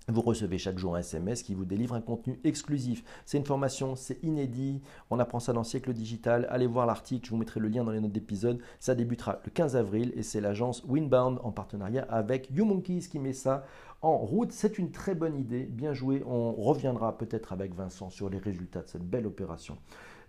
vous 0.10 0.22
recevez 0.22 0.57
chaque 0.57 0.77
jour 0.77 0.95
un 0.95 1.00
SMS 1.00 1.43
qui 1.43 1.53
vous 1.53 1.65
délivre 1.65 1.95
un 1.95 2.01
contenu 2.01 2.39
exclusif. 2.43 3.03
C'est 3.25 3.38
une 3.38 3.45
formation, 3.45 3.95
c'est 3.95 4.22
inédit. 4.24 4.81
On 5.10 5.19
apprend 5.19 5.39
ça 5.39 5.53
dans 5.53 5.63
Siècle 5.63 5.93
Digital. 5.93 6.45
Allez 6.50 6.67
voir 6.67 6.86
l'article, 6.86 7.25
je 7.25 7.31
vous 7.31 7.38
mettrai 7.38 7.60
le 7.60 7.69
lien 7.69 7.83
dans 7.83 7.91
les 7.91 8.01
notes 8.01 8.12
d'épisode. 8.12 8.60
Ça 8.79 8.95
débutera 8.95 9.39
le 9.45 9.51
15 9.51 9.75
avril 9.75 10.12
et 10.15 10.24
c'est 10.24 10.41
l'agence 10.41 10.83
Winbound 10.88 11.39
en 11.43 11.51
partenariat 11.51 12.05
avec 12.10 12.50
YouMonkeys 12.51 13.07
qui 13.10 13.19
met 13.19 13.33
ça 13.33 13.65
en 14.01 14.17
route. 14.17 14.51
C'est 14.51 14.77
une 14.77 14.91
très 14.91 15.15
bonne 15.15 15.38
idée. 15.38 15.63
Bien 15.63 15.93
joué. 15.93 16.22
On 16.25 16.51
reviendra 16.53 17.17
peut-être 17.17 17.53
avec 17.53 17.74
Vincent 17.74 18.10
sur 18.10 18.29
les 18.29 18.39
résultats 18.39 18.81
de 18.81 18.89
cette 18.89 19.10
belle 19.10 19.25
opération. 19.25 19.77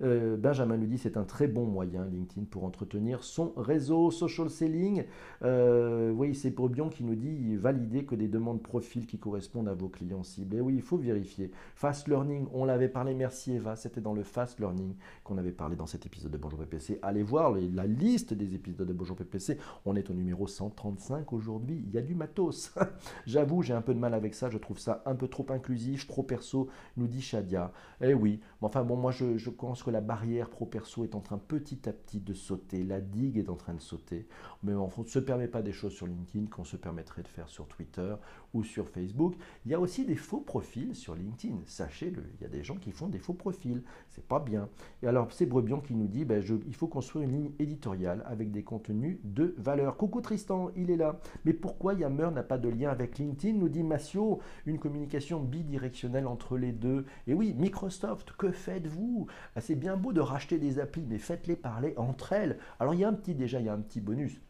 Euh, 0.02 0.36
Benjamin 0.36 0.76
nous 0.76 0.86
dit 0.86 0.98
c'est 0.98 1.16
un 1.16 1.24
très 1.24 1.46
bon 1.46 1.66
moyen 1.66 2.04
LinkedIn 2.06 2.46
pour 2.46 2.64
entretenir 2.64 3.22
son 3.22 3.52
réseau 3.56 4.10
social 4.10 4.50
selling. 4.50 5.04
Euh, 5.42 6.10
oui, 6.10 6.34
c'est 6.34 6.50
Bion 6.50 6.88
qui 6.88 7.04
nous 7.04 7.14
dit 7.14 7.56
valider 7.56 8.04
que 8.04 8.14
des 8.14 8.28
demandes 8.28 8.62
profil 8.62 9.06
qui 9.06 9.18
correspondent 9.18 9.68
à 9.68 9.74
vos 9.74 9.88
clients 9.88 10.22
cibles. 10.22 10.56
Et 10.56 10.60
oui, 10.60 10.74
il 10.76 10.82
faut 10.82 10.96
vérifier. 10.96 11.50
Fast 11.74 12.08
learning, 12.08 12.46
on 12.52 12.64
l'avait 12.64 12.88
parlé, 12.88 13.14
merci 13.14 13.52
Eva, 13.52 13.76
c'était 13.76 14.00
dans 14.00 14.14
le 14.14 14.22
fast 14.22 14.60
learning 14.60 14.94
qu'on 15.22 15.38
avait 15.38 15.52
parlé 15.52 15.76
dans 15.76 15.86
cet 15.86 16.06
épisode 16.06 16.32
de 16.32 16.38
Bonjour 16.38 16.58
PPC. 16.58 16.98
Allez 17.02 17.22
voir 17.22 17.54
la 17.72 17.86
liste 17.86 18.34
des 18.34 18.54
épisodes 18.54 18.86
de 18.86 18.92
Bonjour 18.92 19.16
PPC. 19.16 19.58
On 19.84 19.96
est 19.96 20.10
au 20.10 20.14
numéro 20.14 20.46
135 20.46 21.32
aujourd'hui. 21.32 21.82
Il 21.86 21.92
y 21.94 21.98
a 21.98 22.02
du 22.02 22.14
matos. 22.14 22.74
J'avoue, 23.26 23.62
j'ai 23.62 23.74
un 23.74 23.82
peu 23.82 23.94
de 23.94 23.98
mal 23.98 24.14
avec 24.14 24.34
ça. 24.34 24.50
Je 24.50 24.58
trouve 24.58 24.78
ça 24.78 25.02
un 25.06 25.14
peu 25.14 25.28
trop 25.28 25.46
inclusif, 25.50 26.06
trop 26.06 26.22
perso, 26.22 26.68
nous 26.96 27.06
dit 27.06 27.20
Shadia. 27.20 27.72
Eh 28.00 28.14
oui, 28.14 28.40
enfin 28.60 28.82
bon, 28.82 28.96
moi 28.96 29.10
je, 29.10 29.36
je 29.36 29.50
que 29.84 29.90
la 29.90 30.00
barrière 30.00 30.48
pro-perso 30.48 31.04
est 31.04 31.14
en 31.14 31.20
train 31.20 31.38
petit 31.38 31.88
à 31.88 31.92
petit 31.92 32.20
de 32.20 32.32
sauter, 32.32 32.82
la 32.82 33.00
digue 33.00 33.36
est 33.36 33.50
en 33.50 33.56
train 33.56 33.74
de 33.74 33.80
sauter, 33.80 34.26
mais 34.62 34.72
on 34.74 34.90
ne 34.96 35.04
se 35.04 35.18
permet 35.18 35.48
pas 35.48 35.62
des 35.62 35.72
choses 35.72 35.92
sur 35.92 36.06
LinkedIn 36.06 36.46
qu'on 36.46 36.64
se 36.64 36.76
permettrait 36.76 37.22
de 37.22 37.28
faire 37.28 37.48
sur 37.48 37.68
Twitter 37.68 38.14
ou 38.54 38.64
sur 38.64 38.88
Facebook. 38.88 39.34
Il 39.66 39.72
y 39.72 39.74
a 39.74 39.80
aussi 39.80 40.06
des 40.06 40.16
faux 40.16 40.40
profils 40.40 40.94
sur 40.94 41.14
LinkedIn, 41.14 41.56
sachez-le, 41.66 42.22
il 42.38 42.42
y 42.42 42.46
a 42.46 42.48
des 42.48 42.62
gens 42.62 42.76
qui 42.76 42.92
font 42.92 43.08
des 43.08 43.18
faux 43.18 43.34
profils, 43.34 43.82
c'est 44.08 44.26
pas 44.26 44.40
bien. 44.40 44.68
Et 45.02 45.06
alors 45.06 45.32
c'est 45.32 45.46
Brebion 45.46 45.80
qui 45.80 45.94
nous 45.94 46.06
dit, 46.06 46.24
ben, 46.24 46.42
il 46.66 46.74
faut 46.74 46.86
construire 46.86 47.24
une 47.24 47.32
ligne 47.32 47.52
éditoriale 47.58 48.22
avec 48.26 48.50
des 48.50 48.62
contenus 48.62 49.18
de 49.24 49.54
valeur. 49.58 49.96
Coucou 49.96 50.20
Tristan, 50.20 50.70
il 50.76 50.90
est 50.90 50.96
là. 50.96 51.18
Mais 51.44 51.52
pourquoi 51.52 51.94
Yammer 51.94 52.30
n'a 52.32 52.42
pas 52.42 52.58
de 52.58 52.68
lien 52.68 52.90
avec 52.90 53.18
LinkedIn 53.18 53.58
nous 53.58 53.68
dit 53.68 53.82
Massio, 53.82 54.40
une 54.66 54.78
communication 54.78 55.40
bidirectionnelle 55.40 56.26
entre 56.26 56.56
les 56.56 56.72
deux. 56.72 57.04
Et 57.26 57.34
oui, 57.34 57.54
Microsoft, 57.58 58.32
que 58.38 58.50
faites-vous? 58.50 59.26
Ah, 59.56 59.60
C'est 59.60 59.74
bien 59.74 59.96
beau 59.96 60.12
de 60.12 60.20
racheter 60.20 60.58
des 60.58 60.78
applis, 60.78 61.06
mais 61.08 61.18
faites-les 61.18 61.56
parler 61.56 61.94
entre 61.96 62.32
elles. 62.32 62.58
Alors 62.78 62.94
il 62.94 63.00
y 63.00 63.04
a 63.04 63.08
un 63.08 63.14
petit 63.14 63.34
déjà, 63.34 63.60
il 63.60 63.66
y 63.66 63.68
a 63.68 63.74
un 63.74 63.80
petit 63.80 64.00
bonus. 64.00 64.40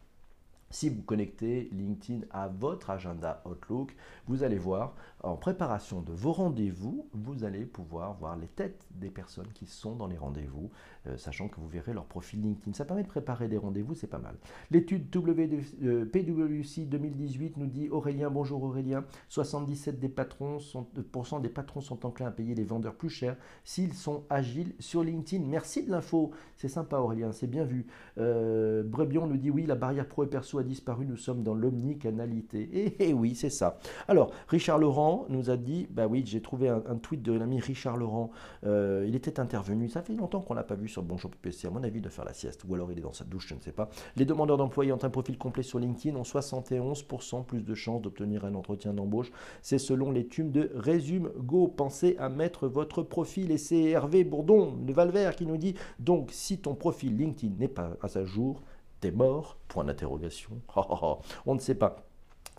Si 0.75 0.89
vous 0.89 1.03
connectez 1.03 1.69
LinkedIn 1.71 2.25
à 2.31 2.49
votre 2.49 2.89
agenda 2.89 3.41
Outlook, 3.45 3.95
vous 4.27 4.43
allez 4.43 4.57
voir, 4.57 4.93
en 5.25 5.35
préparation 5.35 6.01
de 6.01 6.13
vos 6.13 6.31
rendez-vous, 6.31 7.07
vous 7.13 7.43
allez 7.43 7.65
pouvoir 7.65 8.13
voir 8.13 8.37
les 8.37 8.47
têtes 8.47 8.85
des 8.91 9.09
personnes 9.09 9.47
qui 9.55 9.65
sont 9.65 9.95
dans 9.95 10.05
les 10.05 10.17
rendez-vous, 10.17 10.69
euh, 11.07 11.17
sachant 11.17 11.47
que 11.47 11.59
vous 11.59 11.67
verrez 11.67 11.93
leur 11.93 12.05
profil 12.05 12.41
LinkedIn. 12.41 12.73
Ça 12.73 12.85
permet 12.85 13.01
de 13.01 13.07
préparer 13.07 13.47
des 13.47 13.57
rendez-vous, 13.57 13.95
c'est 13.95 14.05
pas 14.07 14.19
mal. 14.19 14.35
L'étude 14.69 15.09
PwC 15.09 16.85
2018 16.85 17.57
nous 17.57 17.65
dit 17.65 17.89
Aurélien, 17.89 18.29
bonjour 18.29 18.63
Aurélien, 18.63 19.03
77 19.29 19.99
des 19.99 20.09
patrons 20.09 20.59
sont, 20.59 20.87
euh, 20.97 21.39
des 21.39 21.49
patrons 21.49 21.81
sont 21.81 22.05
enclins 22.05 22.27
à 22.27 22.31
payer 22.31 22.53
les 22.53 22.63
vendeurs 22.63 22.95
plus 22.95 23.09
cher 23.09 23.35
s'ils 23.63 23.95
sont 23.95 24.25
agiles 24.29 24.75
sur 24.79 25.03
LinkedIn. 25.03 25.43
Merci 25.47 25.83
de 25.83 25.91
l'info, 25.91 26.31
c'est 26.55 26.67
sympa 26.67 26.99
Aurélien, 26.99 27.31
c'est 27.31 27.47
bien 27.47 27.63
vu. 27.63 27.87
Euh, 28.19 28.83
Brebion 28.83 29.25
nous 29.25 29.37
dit 29.37 29.49
oui, 29.49 29.65
la 29.65 29.75
barrière 29.75 30.07
pro 30.07 30.23
et 30.23 30.27
perso 30.27 30.59
a 30.59 30.63
disparu, 30.63 31.07
nous 31.07 31.17
sommes 31.17 31.41
dans 31.41 31.55
l'omnicanalité. 31.55 32.69
Et, 32.71 32.85
eh, 32.99 33.09
eh 33.09 33.13
oui, 33.13 33.33
c'est 33.33 33.49
ça. 33.49 33.79
Alors, 34.07 34.31
Richard 34.47 34.77
Laurent 34.77 35.14
nous 35.29 35.49
a 35.49 35.57
dit, 35.57 35.87
bah 35.89 36.07
oui, 36.07 36.23
j'ai 36.25 36.41
trouvé 36.41 36.69
un, 36.69 36.81
tweet 37.01 37.21
de 37.21 37.33
l'ami 37.33 37.59
Richard 37.59 37.97
Laurent, 37.97 38.31
euh, 38.65 39.05
il 39.07 39.15
était 39.15 39.39
intervenu, 39.39 39.89
ça 39.89 40.01
fait 40.01 40.13
longtemps 40.13 40.41
qu'on 40.41 40.53
l'a 40.53 40.63
pas 40.63 40.75
vu 40.75 40.87
sur 40.87 41.03
Bonjour 41.03 41.29
PPC, 41.31 41.67
à 41.67 41.69
mon 41.69 41.83
avis, 41.83 42.01
de 42.01 42.09
faire 42.09 42.25
la 42.25 42.33
sieste, 42.33 42.63
ou 42.67 42.73
alors 42.75 42.91
il 42.91 42.97
est 42.97 43.01
dans 43.01 43.13
sa 43.13 43.23
douche, 43.23 43.47
je 43.47 43.55
ne 43.55 43.59
sais 43.61 43.71
pas. 43.71 43.89
Les 44.15 44.25
demandeurs 44.25 44.57
d'emploi 44.57 44.85
ayant 44.85 44.99
un 45.01 45.09
profil 45.09 45.37
complet 45.37 45.63
sur 45.63 45.79
LinkedIn 45.79 46.15
ont 46.15 46.23
71% 46.23 47.45
plus 47.45 47.61
de 47.61 47.75
chances 47.75 48.01
d'obtenir 48.01 48.45
un 48.45 48.55
entretien 48.55 48.93
d'embauche. 48.93 49.31
C'est 49.61 49.77
selon 49.77 50.11
l'étude 50.11 50.51
de 50.51 50.71
Résume 50.75 51.31
Go. 51.37 51.67
Pensez 51.67 52.15
à 52.17 52.29
mettre 52.29 52.67
votre 52.67 53.03
profil, 53.03 53.51
et 53.51 53.57
c'est 53.57 53.83
Hervé 53.91 54.23
Bourdon 54.23 54.73
de 54.77 54.93
Valvert 54.93 55.35
qui 55.35 55.45
nous 55.45 55.57
dit, 55.57 55.75
donc 55.99 56.29
si 56.31 56.59
ton 56.59 56.75
profil 56.75 57.17
LinkedIn 57.17 57.55
n'est 57.59 57.67
pas 57.67 57.97
à 58.01 58.07
sa 58.07 58.25
jour, 58.25 58.61
T'es 59.01 59.11
mort? 59.11 59.57
Point 59.67 59.83
d'interrogation. 59.83 60.61
On 61.45 61.53
ne 61.53 61.59
sait 61.59 61.75
pas. 61.75 62.07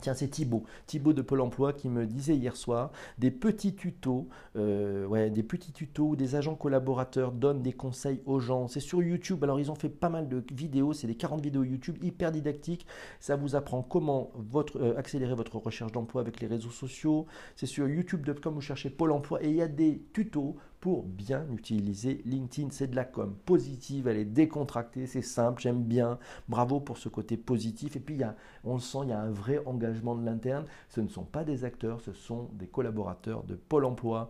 Tiens, 0.01 0.15
c'est 0.15 0.29
Thibaut, 0.29 0.65
Thibaut 0.87 1.15
de 1.15 1.23
Pôle 1.23 1.41
Emploi 1.41 1.73
qui 1.73 1.89
me 1.89 2.07
disait 2.07 2.37
hier 2.37 2.55
soir 2.55 2.91
des 3.19 3.31
petits 3.31 3.75
tutos, 3.75 4.29
euh, 4.57 5.31
des 5.31 5.43
petits 5.43 5.73
tutos 5.73 6.09
où 6.09 6.17
des 6.17 6.35
agents 6.35 6.55
collaborateurs 6.55 7.33
donnent 7.33 7.63
des 7.63 7.73
conseils 7.73 8.21
aux 8.27 8.39
gens. 8.39 8.69
C'est 8.69 8.81
sur 8.81 9.03
YouTube. 9.03 9.43
Alors 9.43 9.59
ils 9.59 9.71
ont 9.71 9.75
fait 9.75 9.89
pas 9.89 10.09
mal 10.09 10.29
de 10.29 10.45
vidéos, 10.53 10.93
c'est 10.93 11.07
des 11.07 11.15
40 11.15 11.41
vidéos 11.41 11.65
YouTube 11.65 11.97
hyper 12.03 12.31
didactiques. 12.31 12.87
Ça 13.21 13.37
vous 13.37 13.57
apprend 13.57 13.83
comment 13.83 14.31
euh, 14.77 14.97
accélérer 14.99 15.35
votre 15.35 15.57
recherche 15.57 15.93
d'emploi 15.93 16.21
avec 16.21 16.41
les 16.41 16.47
réseaux 16.47 16.71
sociaux. 16.71 17.27
C'est 17.57 17.67
sur 17.67 17.89
youtube.com 17.89 18.55
vous 18.55 18.61
cherchez 18.61 18.91
Pôle 18.91 19.13
Emploi 19.13 19.43
et 19.43 19.49
il 19.49 19.57
y 19.57 19.63
a 19.63 19.69
des 19.69 20.03
tutos 20.13 20.57
pour 20.81 21.05
bien 21.05 21.47
utiliser 21.53 22.23
LinkedIn. 22.25 22.69
C'est 22.71 22.89
de 22.89 22.97
la 22.97 23.05
com 23.05 23.35
positive, 23.45 24.09
elle 24.09 24.19
est 24.19 24.25
décontractée, 24.25 25.07
c'est 25.07 25.23
simple, 25.23 25.61
j'aime 25.61 25.83
bien. 25.83 26.19
Bravo 26.49 26.81
pour 26.81 26.99
ce 26.99 27.09
côté 27.09 27.37
positif. 27.37 27.97
Et 27.97 28.01
puis, 28.01 28.21
on 28.65 28.75
le 28.75 28.81
sent, 28.81 28.99
il 29.05 29.09
y 29.09 29.13
a 29.13 29.21
un 29.21 29.31
vrai 29.31 29.61
engagement 29.67 30.15
de 30.15 30.25
l'interne. 30.25 30.65
Ce 30.89 31.01
ne 31.01 31.09
sont 31.09 31.25
pas 31.25 31.45
des 31.45 31.65
acteurs, 31.65 32.01
ce 32.01 32.13
sont 32.13 32.51
des 32.55 32.67
collaborateurs 32.67 33.45
de 33.45 33.55
Pôle 33.55 33.85
emploi 33.85 34.29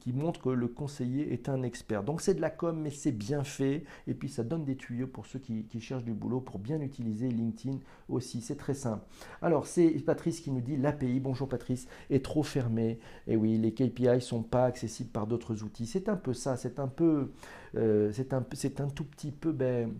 qui 0.00 0.12
montrent 0.12 0.40
que 0.40 0.48
le 0.48 0.66
conseiller 0.66 1.32
est 1.32 1.48
un 1.48 1.62
expert. 1.62 2.02
Donc, 2.02 2.20
c'est 2.20 2.34
de 2.34 2.40
la 2.40 2.50
com, 2.50 2.78
mais 2.80 2.90
c'est 2.90 3.12
bien 3.12 3.44
fait. 3.44 3.84
Et 4.06 4.14
puis, 4.14 4.28
ça 4.28 4.42
donne 4.42 4.64
des 4.64 4.76
tuyaux 4.76 5.06
pour 5.06 5.26
ceux 5.26 5.38
qui, 5.38 5.64
qui 5.64 5.80
cherchent 5.80 6.04
du 6.04 6.12
boulot 6.12 6.40
pour 6.40 6.58
bien 6.58 6.80
utiliser 6.80 7.28
LinkedIn 7.28 7.78
aussi. 8.08 8.40
C'est 8.40 8.56
très 8.56 8.74
simple. 8.74 9.04
Alors, 9.42 9.66
c'est 9.66 9.88
Patrice 10.04 10.40
qui 10.40 10.50
nous 10.50 10.60
dit 10.60 10.76
l'API, 10.76 11.20
bonjour 11.20 11.48
Patrice, 11.48 11.86
est 12.10 12.24
trop 12.24 12.42
fermée. 12.42 12.98
Et 13.26 13.36
oui, 13.36 13.58
les 13.58 13.72
KPI 13.72 14.08
ne 14.08 14.18
sont 14.18 14.42
pas 14.42 14.64
accessibles 14.64 15.10
par 15.10 15.26
d'autres 15.26 15.62
outils 15.62 15.69
c'est 15.86 16.08
un 16.08 16.16
peu 16.16 16.32
ça, 16.32 16.56
c'est 16.56 16.78
un 16.78 16.88
peu, 16.88 17.32
euh, 17.76 18.10
c'est 18.12 18.32
un, 18.32 18.42
tout 18.88 19.04
petit 19.04 19.32
peu, 19.32 19.52
ben, 19.52 19.94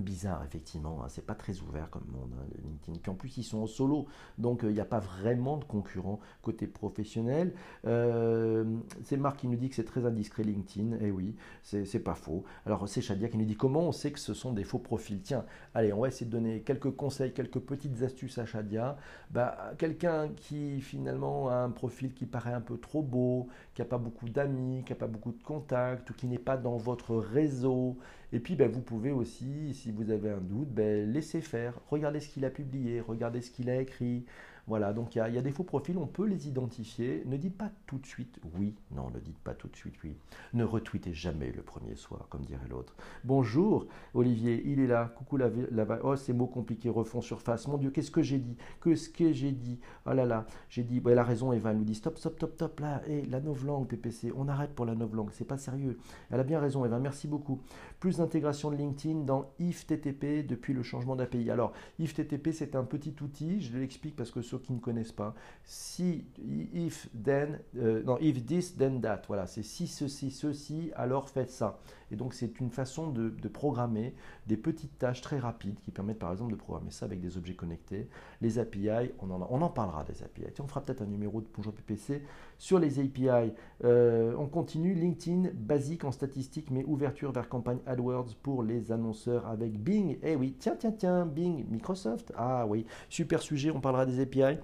bizarre 0.00 0.42
effectivement, 0.44 1.02
hein. 1.02 1.08
c'est 1.08 1.24
pas 1.24 1.34
très 1.34 1.60
ouvert 1.60 1.88
comme 1.90 2.06
monde 2.12 2.32
hein, 2.38 2.46
LinkedIn. 2.64 2.98
Puis 3.00 3.10
en 3.10 3.14
plus 3.14 3.36
ils 3.36 3.44
sont 3.44 3.58
en 3.58 3.66
solo, 3.66 4.06
donc 4.38 4.64
euh, 4.64 4.70
il 4.70 4.74
n'y 4.74 4.80
a 4.80 4.84
pas 4.84 4.98
vraiment 4.98 5.56
de 5.56 5.64
concurrents 5.64 6.20
côté 6.42 6.66
professionnel. 6.66 7.54
Euh, 7.86 8.64
c'est 9.04 9.16
Marc 9.16 9.40
qui 9.40 9.48
nous 9.48 9.56
dit 9.56 9.68
que 9.68 9.74
c'est 9.74 9.84
très 9.84 10.04
indiscret 10.04 10.42
LinkedIn, 10.42 10.96
et 10.96 11.06
eh 11.06 11.10
oui, 11.10 11.36
c'est 11.62 12.00
pas 12.00 12.14
faux. 12.14 12.44
Alors 12.66 12.88
c'est 12.88 13.00
Shadia 13.00 13.28
qui 13.28 13.38
nous 13.38 13.44
dit 13.44 13.56
comment 13.56 13.82
on 13.82 13.92
sait 13.92 14.10
que 14.10 14.18
ce 14.18 14.34
sont 14.34 14.52
des 14.52 14.64
faux 14.64 14.78
profils. 14.78 15.20
Tiens, 15.22 15.44
allez, 15.74 15.92
on 15.92 16.00
va 16.00 16.08
essayer 16.08 16.26
de 16.26 16.32
donner 16.32 16.62
quelques 16.62 16.90
conseils, 16.90 17.32
quelques 17.32 17.60
petites 17.60 18.02
astuces 18.02 18.38
à 18.38 18.46
Shadia. 18.46 18.96
Bah, 19.30 19.72
Quelqu'un 19.78 20.28
qui 20.36 20.80
finalement 20.80 21.48
a 21.48 21.56
un 21.56 21.70
profil 21.70 22.12
qui 22.14 22.26
paraît 22.26 22.52
un 22.52 22.60
peu 22.60 22.78
trop 22.78 23.02
beau, 23.02 23.48
qui 23.74 23.80
n'a 23.80 23.86
pas 23.86 23.98
beaucoup 23.98 24.28
d'amis, 24.28 24.82
qui 24.84 24.92
n'a 24.92 24.98
pas 24.98 25.06
beaucoup 25.06 25.32
de 25.32 25.42
contacts, 25.42 26.10
ou 26.10 26.14
qui 26.14 26.26
n'est 26.26 26.38
pas 26.38 26.56
dans 26.56 26.76
votre 26.76 27.14
réseau, 27.16 27.96
et 28.34 28.40
puis, 28.40 28.56
ben, 28.56 28.68
vous 28.68 28.80
pouvez 28.80 29.12
aussi, 29.12 29.72
si 29.84 29.90
vous 29.90 30.10
avez 30.10 30.30
un 30.30 30.40
doute, 30.40 30.70
ben, 30.70 31.12
laissez 31.12 31.42
faire. 31.42 31.78
Regardez 31.90 32.20
ce 32.20 32.30
qu'il 32.30 32.46
a 32.46 32.50
publié, 32.50 33.02
regardez 33.02 33.42
ce 33.42 33.50
qu'il 33.50 33.68
a 33.68 33.78
écrit. 33.78 34.24
Voilà, 34.66 34.94
donc 34.94 35.14
il 35.14 35.18
y, 35.18 35.20
a 35.20 35.42
des 35.42 35.50
faux 35.50 35.62
profils, 35.62 35.98
on 35.98 36.06
peut 36.06 36.24
les 36.24 36.48
identifier. 36.48 37.22
Ne 37.26 37.36
dites 37.36 37.56
pas 37.56 37.70
tout 37.86 37.98
de 37.98 38.06
suite 38.06 38.40
oui. 38.58 38.74
Non, 38.92 39.10
ne 39.10 39.20
dites 39.20 39.38
pas 39.38 39.52
tout 39.52 39.68
de 39.68 39.76
suite 39.76 39.94
oui. 40.02 40.16
Ne 40.54 40.64
retweetez 40.64 41.12
jamais 41.12 41.52
le 41.52 41.60
premier 41.60 41.96
soir, 41.96 42.26
comme 42.30 42.46
dirait 42.46 42.66
l'autre. 42.70 42.94
Bonjour, 43.24 43.86
Olivier, 44.14 44.62
il 44.64 44.80
est 44.80 44.86
là. 44.86 45.12
Coucou 45.16 45.36
la, 45.36 45.50
la 45.70 45.86
Oh, 46.02 46.16
ces 46.16 46.32
mots 46.32 46.46
compliqués 46.46 46.88
refont 46.88 47.20
surface. 47.20 47.68
Mon 47.68 47.76
Dieu, 47.76 47.90
qu'est-ce 47.90 48.10
que 48.10 48.22
j'ai 48.22 48.38
dit? 48.38 48.56
Qu'est-ce 48.82 49.10
que 49.10 49.32
j'ai 49.34 49.52
dit? 49.52 49.80
Oh 50.06 50.14
là 50.14 50.24
là, 50.24 50.46
j'ai 50.70 50.82
dit. 50.82 51.02
elle 51.06 51.18
a 51.18 51.24
raison, 51.24 51.52
Eva. 51.52 51.74
Nous 51.74 51.84
dit 51.84 51.94
stop, 51.94 52.16
stop, 52.16 52.36
stop, 52.36 52.54
stop. 52.54 52.80
Là, 52.80 53.02
et 53.06 53.26
la 53.26 53.40
novlangue, 53.40 53.86
PPC. 53.86 54.32
On 54.34 54.48
arrête 54.48 54.74
pour 54.74 54.86
la 54.86 54.94
novlangue. 54.94 55.28
C'est 55.32 55.44
pas 55.44 55.58
sérieux. 55.58 55.98
Elle 56.30 56.40
a 56.40 56.44
bien 56.44 56.58
raison, 56.58 56.86
Eva. 56.86 56.98
Merci 56.98 57.28
beaucoup. 57.28 57.60
Plus 58.04 58.18
d'intégration 58.18 58.70
de 58.70 58.76
LinkedIn 58.76 59.20
dans 59.20 59.54
IFTTP 59.58 60.46
depuis 60.46 60.74
le 60.74 60.82
changement 60.82 61.16
d'API. 61.16 61.50
Alors, 61.50 61.72
IFTTP, 61.98 62.50
c'est 62.52 62.76
un 62.76 62.84
petit 62.84 63.14
outil. 63.22 63.62
Je 63.62 63.78
l'explique 63.78 64.14
parce 64.14 64.30
que 64.30 64.40
qui 64.40 64.74
ne 64.74 64.78
connaissent 64.78 65.10
pas, 65.10 65.34
si, 65.64 66.26
if, 66.74 67.08
then, 67.24 67.60
euh, 67.78 68.02
non, 68.02 68.18
if 68.20 68.44
this, 68.44 68.76
then 68.76 69.00
that, 69.00 69.22
voilà, 69.26 69.46
c'est 69.46 69.62
si 69.62 69.86
ceci, 69.86 70.30
ceci, 70.30 70.90
alors 70.96 71.30
faites 71.30 71.48
ça. 71.48 71.80
Et 72.14 72.16
donc 72.16 72.32
c'est 72.32 72.60
une 72.60 72.70
façon 72.70 73.08
de, 73.08 73.28
programmer 73.48 74.14
des 74.46 74.56
petites 74.56 75.00
tâches 75.00 75.20
très 75.20 75.40
rapides 75.40 75.80
qui 75.80 75.90
permettent 75.90 76.20
par 76.20 76.30
exemple 76.30 76.52
de 76.52 76.56
programmer 76.56 76.92
ça 76.92 77.06
avec 77.06 77.20
des 77.20 77.36
objets 77.36 77.54
connectés. 77.54 78.08
Les 78.40 78.60
API, 78.60 79.10
on 79.18 79.32
en, 79.32 79.68
parlera 79.68 80.04
des 80.04 80.22
API. 80.22 80.44
on 80.60 80.68
fera 80.68 80.80
peut-être 80.80 81.02
un 81.02 81.06
numéro 81.06 81.40
de 81.40 81.46
Bonjour 81.56 81.72
PPC 81.72 82.22
sur 82.56 82.78
les 82.78 83.00
API. 83.00 83.52
Euh, 83.82 84.32
on 84.38 84.46
continue, 84.46 84.94
LinkedIn, 84.94 85.50
basique 85.54 86.04
en 86.04 86.12
statistique, 86.12 86.70
mais 86.70 86.84
ouverture 86.84 87.32
vers 87.32 87.48
campagne 87.48 87.80
AdWords 87.84 88.36
pour 88.40 88.62
les 88.62 88.92
annonceurs 88.92 89.48
avec 89.48 89.76
Bing. 89.76 90.18
Eh 90.22 90.36
oui, 90.36 90.54
tiens, 90.56 90.76
tiens, 90.78 90.94
tiens, 90.96 91.26
Bing, 91.26 91.66
Microsoft. 91.68 92.32
Ah 92.36 92.64
oui, 92.64 92.86
super 93.08 93.42
sujet, 93.42 93.72
on 93.72 93.80
parlera 93.80 94.06
des 94.06 94.20
API. 94.20 94.60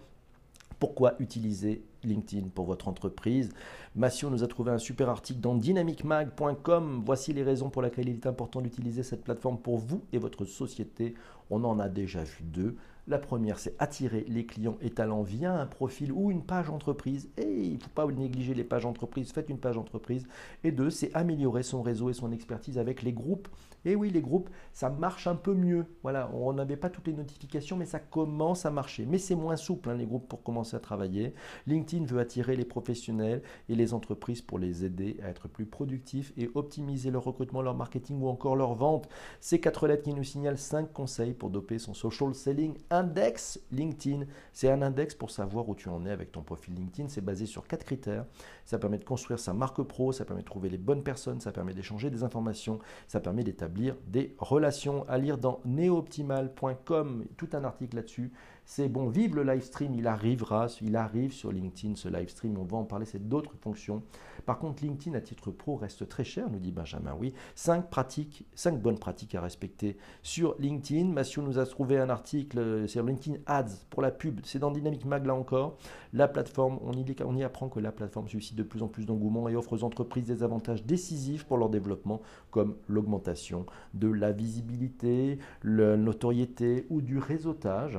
Pourquoi 0.78 1.14
utiliser 1.18 1.82
LinkedIn 2.04 2.48
pour 2.54 2.66
votre 2.66 2.88
entreprise 2.88 3.50
Massio 3.96 4.30
nous 4.30 4.44
a 4.44 4.46
trouvé 4.46 4.70
un 4.70 4.78
super 4.78 5.08
article 5.08 5.40
dans 5.40 5.56
dynamicmag.com. 5.56 7.02
Voici 7.04 7.32
les 7.32 7.42
raisons 7.42 7.70
pour 7.70 7.82
lesquelles 7.82 8.08
il 8.08 8.14
est 8.14 8.26
important 8.26 8.60
d'utiliser 8.60 9.02
cette 9.02 9.24
plateforme 9.24 9.58
pour 9.58 9.78
vous 9.78 10.02
et 10.12 10.18
votre 10.18 10.44
société. 10.44 11.14
On 11.50 11.64
en 11.64 11.80
a 11.80 11.88
déjà 11.88 12.22
vu 12.22 12.44
deux. 12.44 12.76
La 13.08 13.18
première, 13.18 13.58
c'est 13.58 13.74
attirer 13.80 14.24
les 14.28 14.46
clients 14.46 14.76
et 14.80 14.90
talents 14.90 15.22
via 15.22 15.52
un 15.52 15.66
profil 15.66 16.12
ou 16.12 16.30
une 16.30 16.44
page 16.44 16.70
entreprise. 16.70 17.28
Et 17.36 17.50
il 17.50 17.74
ne 17.74 17.80
faut 17.80 17.90
pas 17.92 18.06
négliger 18.06 18.54
les 18.54 18.62
pages 18.62 18.86
entreprises, 18.86 19.32
faites 19.32 19.48
une 19.48 19.58
page 19.58 19.76
entreprise. 19.76 20.28
Et 20.62 20.70
deux, 20.70 20.90
c'est 20.90 21.12
améliorer 21.14 21.64
son 21.64 21.82
réseau 21.82 22.10
et 22.10 22.14
son 22.14 22.30
expertise 22.30 22.78
avec 22.78 23.02
les 23.02 23.12
groupes. 23.12 23.48
Et 23.84 23.94
oui, 23.94 24.10
les 24.10 24.20
groupes, 24.20 24.50
ça 24.72 24.90
marche 24.90 25.26
un 25.26 25.34
peu 25.34 25.54
mieux. 25.54 25.86
Voilà, 26.02 26.30
on 26.34 26.52
n'avait 26.52 26.76
pas 26.76 26.90
toutes 26.90 27.06
les 27.06 27.14
notifications, 27.14 27.76
mais 27.76 27.86
ça 27.86 27.98
commence 27.98 28.66
à 28.66 28.70
marcher. 28.70 29.06
Mais 29.06 29.18
c'est 29.18 29.34
moins 29.34 29.56
souple, 29.56 29.88
hein, 29.88 29.94
les 29.94 30.06
groupes, 30.06 30.28
pour 30.28 30.42
commencer 30.42 30.76
à 30.76 30.80
travailler. 30.80 31.34
LinkedIn 31.66 32.04
veut 32.04 32.18
attirer 32.18 32.56
les 32.56 32.64
professionnels 32.64 33.42
et 33.68 33.74
les 33.74 33.94
entreprises 33.94 34.42
pour 34.42 34.58
les 34.58 34.84
aider 34.84 35.16
à 35.22 35.28
être 35.28 35.48
plus 35.48 35.66
productifs 35.66 36.32
et 36.36 36.50
optimiser 36.54 37.10
leur 37.10 37.24
recrutement, 37.24 37.62
leur 37.62 37.74
marketing 37.74 38.20
ou 38.20 38.28
encore 38.28 38.56
leur 38.56 38.74
vente. 38.74 39.08
Ces 39.40 39.60
quatre 39.60 39.88
lettres 39.88 40.02
qui 40.02 40.12
nous 40.12 40.24
signalent 40.24 40.58
cinq 40.58 40.92
conseils 40.92 41.32
pour 41.32 41.48
doper 41.48 41.78
son 41.78 41.94
social 41.94 42.34
selling 42.34 42.74
index 42.90 43.60
LinkedIn. 43.72 44.26
C'est 44.52 44.70
un 44.70 44.82
index 44.82 45.14
pour 45.14 45.30
savoir 45.30 45.68
où 45.68 45.74
tu 45.74 45.88
en 45.88 46.04
es 46.04 46.10
avec 46.10 46.32
ton 46.32 46.42
profil 46.42 46.74
LinkedIn. 46.74 47.08
C'est 47.08 47.24
basé 47.24 47.46
sur 47.46 47.66
quatre 47.66 47.84
critères. 47.84 48.26
Ça 48.66 48.78
permet 48.78 48.98
de 48.98 49.04
construire 49.04 49.38
sa 49.38 49.54
marque 49.54 49.82
pro, 49.82 50.12
ça 50.12 50.24
permet 50.24 50.42
de 50.42 50.46
trouver 50.46 50.68
les 50.68 50.78
bonnes 50.78 51.02
personnes, 51.02 51.40
ça 51.40 51.50
permet 51.50 51.74
d'échanger 51.74 52.10
des 52.10 52.22
informations, 52.22 52.78
ça 53.08 53.20
permet 53.20 53.42
d'établir 53.42 53.69
des 54.06 54.34
relations. 54.38 55.08
À 55.08 55.18
lire 55.18 55.38
dans 55.38 55.60
neoptimal.com, 55.64 57.24
tout 57.36 57.48
un 57.52 57.64
article 57.64 57.96
là-dessus 57.96 58.32
c'est 58.70 58.88
bon, 58.88 59.08
vive 59.08 59.34
le 59.34 59.42
live 59.42 59.64
stream, 59.64 59.94
il 59.94 60.06
arrivera, 60.06 60.68
il 60.80 60.94
arrive 60.94 61.32
sur 61.32 61.50
LinkedIn 61.50 61.96
ce 61.96 62.08
live 62.08 62.28
stream, 62.28 62.56
on 62.56 62.62
va 62.62 62.76
en 62.76 62.84
parler, 62.84 63.04
c'est 63.04 63.28
d'autres 63.28 63.56
fonctions. 63.60 64.04
Par 64.46 64.60
contre, 64.60 64.84
LinkedIn 64.84 65.16
à 65.16 65.20
titre 65.20 65.50
pro 65.50 65.74
reste 65.74 66.08
très 66.08 66.22
cher, 66.22 66.48
nous 66.48 66.60
dit 66.60 66.70
Benjamin, 66.70 67.16
oui. 67.18 67.34
Cinq 67.56 67.90
pratiques, 67.90 68.46
cinq 68.54 68.80
bonnes 68.80 69.00
pratiques 69.00 69.34
à 69.34 69.40
respecter 69.40 69.96
sur 70.22 70.54
LinkedIn. 70.60 71.06
Mathieu 71.06 71.42
nous 71.42 71.58
a 71.58 71.66
trouvé 71.66 71.98
un 71.98 72.10
article, 72.10 72.60
euh, 72.60 72.86
sur 72.86 73.02
LinkedIn 73.02 73.38
Ads 73.46 73.86
pour 73.90 74.02
la 74.02 74.12
pub, 74.12 74.38
c'est 74.44 74.60
dans 74.60 74.70
Dynamic 74.70 75.04
Mag 75.04 75.26
là 75.26 75.34
encore. 75.34 75.76
La 76.12 76.28
plateforme, 76.28 76.78
on 76.80 77.36
y 77.36 77.42
apprend 77.42 77.68
que 77.68 77.80
la 77.80 77.90
plateforme 77.90 78.28
suscite 78.28 78.54
de 78.54 78.62
plus 78.62 78.84
en 78.84 78.88
plus 78.88 79.04
d'engouement 79.04 79.48
et 79.48 79.56
offre 79.56 79.72
aux 79.72 79.82
entreprises 79.82 80.26
des 80.26 80.44
avantages 80.44 80.84
décisifs 80.84 81.42
pour 81.42 81.58
leur 81.58 81.70
développement, 81.70 82.22
comme 82.52 82.76
l'augmentation 82.86 83.66
de 83.94 84.06
la 84.08 84.30
visibilité, 84.30 85.40
la 85.64 85.96
notoriété 85.96 86.86
ou 86.88 87.00
du 87.00 87.18
réseautage. 87.18 87.98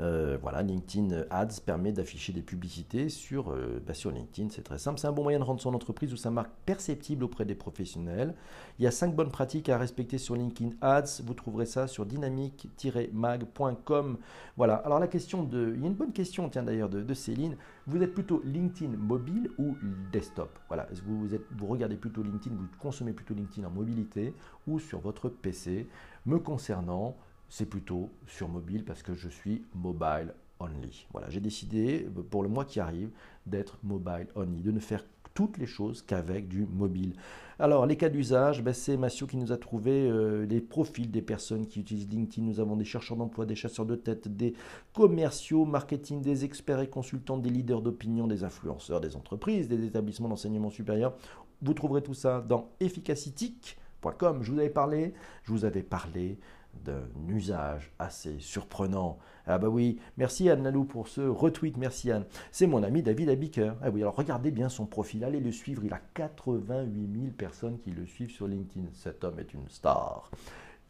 Euh, 0.00 0.38
voilà, 0.40 0.62
LinkedIn 0.62 1.24
Ads 1.30 1.60
permet 1.64 1.92
d'afficher 1.92 2.32
des 2.32 2.42
publicités 2.42 3.08
sur, 3.08 3.50
euh, 3.50 3.82
bah, 3.84 3.94
sur 3.94 4.12
LinkedIn. 4.12 4.48
C'est 4.50 4.62
très 4.62 4.78
simple. 4.78 5.00
C'est 5.00 5.08
un 5.08 5.12
bon 5.12 5.24
moyen 5.24 5.38
de 5.38 5.44
rendre 5.44 5.60
son 5.60 5.74
entreprise 5.74 6.12
ou 6.12 6.16
sa 6.16 6.30
marque 6.30 6.52
perceptible 6.66 7.24
auprès 7.24 7.44
des 7.44 7.56
professionnels. 7.56 8.34
Il 8.78 8.84
y 8.84 8.86
a 8.86 8.92
cinq 8.92 9.16
bonnes 9.16 9.30
pratiques 9.30 9.68
à 9.68 9.76
respecter 9.76 10.16
sur 10.18 10.36
LinkedIn 10.36 10.70
Ads. 10.80 11.22
Vous 11.24 11.34
trouverez 11.34 11.66
ça 11.66 11.88
sur 11.88 12.06
dynamique-mag.com. 12.06 14.18
Voilà. 14.56 14.76
Alors 14.76 15.00
la 15.00 15.08
question 15.08 15.42
de... 15.42 15.72
Il 15.74 15.80
y 15.80 15.84
a 15.84 15.88
une 15.88 15.94
bonne 15.94 16.12
question, 16.12 16.48
tiens 16.48 16.62
d'ailleurs, 16.62 16.88
de, 16.88 17.14
Céline. 17.14 17.56
Vous 17.86 18.02
êtes 18.02 18.14
plutôt 18.14 18.40
LinkedIn 18.44 18.96
mobile 18.96 19.50
ou 19.58 19.76
desktop? 20.12 20.56
Voilà. 20.68 20.86
Vous, 21.04 21.18
vous, 21.18 21.34
êtes, 21.34 21.44
vous 21.56 21.66
regardez 21.66 21.96
plutôt 21.96 22.22
LinkedIn, 22.22 22.54
vous 22.54 22.68
consommez 22.78 23.12
plutôt 23.12 23.34
LinkedIn 23.34 23.66
en 23.66 23.70
mobilité 23.70 24.32
ou 24.68 24.78
sur 24.78 25.00
votre 25.00 25.28
PC 25.28 25.88
Me 26.26 26.38
concernant, 26.38 27.16
c'est 27.48 27.66
plutôt 27.66 28.10
sur 28.26 28.48
mobile 28.48 28.84
parce 28.84 29.02
que 29.02 29.14
je 29.14 29.28
suis 29.28 29.62
mobile 29.74 30.34
only. 30.60 31.06
Voilà, 31.12 31.30
j'ai 31.30 31.40
décidé 31.40 32.06
pour 32.30 32.42
le 32.42 32.48
mois 32.48 32.64
qui 32.64 32.80
arrive 32.80 33.10
d'être 33.46 33.78
mobile 33.82 34.26
only, 34.34 34.62
de 34.62 34.72
ne 34.72 34.80
faire 34.80 35.04
toutes 35.38 35.58
les 35.58 35.66
choses 35.66 36.02
qu'avec 36.02 36.48
du 36.48 36.66
mobile. 36.66 37.12
Alors, 37.60 37.86
les 37.86 37.96
cas 37.96 38.08
d'usage, 38.08 38.60
ben, 38.60 38.74
c'est 38.74 38.96
Massio 38.96 39.28
qui 39.28 39.36
nous 39.36 39.52
a 39.52 39.56
trouvé 39.56 39.92
euh, 39.92 40.44
les 40.46 40.60
profils 40.60 41.08
des 41.08 41.22
personnes 41.22 41.68
qui 41.68 41.78
utilisent 41.78 42.08
LinkedIn. 42.08 42.44
Nous 42.44 42.58
avons 42.58 42.74
des 42.74 42.84
chercheurs 42.84 43.16
d'emploi, 43.16 43.46
des 43.46 43.54
chasseurs 43.54 43.86
de 43.86 43.94
tête, 43.94 44.26
des 44.26 44.54
commerciaux, 44.92 45.64
marketing, 45.64 46.22
des 46.22 46.44
experts 46.44 46.80
et 46.80 46.88
consultants, 46.88 47.38
des 47.38 47.50
leaders 47.50 47.82
d'opinion, 47.82 48.26
des 48.26 48.42
influenceurs, 48.42 49.00
des 49.00 49.14
entreprises, 49.14 49.68
des 49.68 49.84
établissements 49.84 50.28
d'enseignement 50.28 50.70
supérieur. 50.70 51.14
Vous 51.62 51.74
trouverez 51.74 52.02
tout 52.02 52.14
ça 52.14 52.40
dans 52.40 52.70
efficacitic.com. 52.80 54.42
Je 54.42 54.50
vous 54.50 54.58
avais 54.58 54.70
parlé, 54.70 55.14
je 55.44 55.52
vous 55.52 55.64
avais 55.64 55.84
parlé 55.84 56.38
d'un 56.84 57.02
usage 57.28 57.92
assez 57.98 58.38
surprenant. 58.38 59.18
Ah 59.46 59.58
bah 59.58 59.68
oui, 59.68 59.98
merci 60.16 60.48
Anne 60.50 60.62
Lalou 60.62 60.84
pour 60.84 61.08
ce 61.08 61.20
retweet, 61.20 61.76
merci 61.76 62.10
Anne. 62.10 62.26
C'est 62.52 62.66
mon 62.66 62.82
ami 62.82 63.02
David 63.02 63.30
Abiker. 63.30 63.72
Ah 63.82 63.90
oui, 63.90 64.02
alors 64.02 64.16
regardez 64.16 64.50
bien 64.50 64.68
son 64.68 64.86
profil, 64.86 65.24
allez 65.24 65.40
le 65.40 65.52
suivre, 65.52 65.84
il 65.84 65.92
a 65.92 66.00
88 66.14 67.20
000 67.20 67.32
personnes 67.36 67.78
qui 67.78 67.90
le 67.90 68.06
suivent 68.06 68.30
sur 68.30 68.46
LinkedIn. 68.46 68.86
Cet 68.92 69.24
homme 69.24 69.38
est 69.38 69.54
une 69.54 69.68
star. 69.68 70.30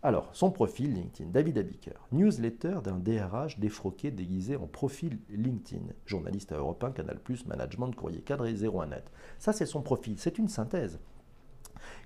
Alors, 0.00 0.30
son 0.32 0.52
profil 0.52 0.94
LinkedIn, 0.94 1.30
David 1.30 1.58
Abiker, 1.58 1.98
newsletter 2.12 2.78
d'un 2.84 2.98
DRH 2.98 3.58
défroqué 3.58 4.12
déguisé 4.12 4.54
en 4.54 4.68
profil 4.68 5.18
LinkedIn, 5.28 5.86
journaliste 6.06 6.52
à 6.52 6.56
Europe 6.56 6.84
1, 6.84 6.92
Canal+, 6.92 7.18
Management, 7.46 7.92
Courrier 7.96 8.20
Cadre 8.20 8.46
et 8.46 8.54
01net. 8.54 9.02
Ça, 9.40 9.52
c'est 9.52 9.66
son 9.66 9.82
profil, 9.82 10.14
c'est 10.16 10.38
une 10.38 10.46
synthèse. 10.46 11.00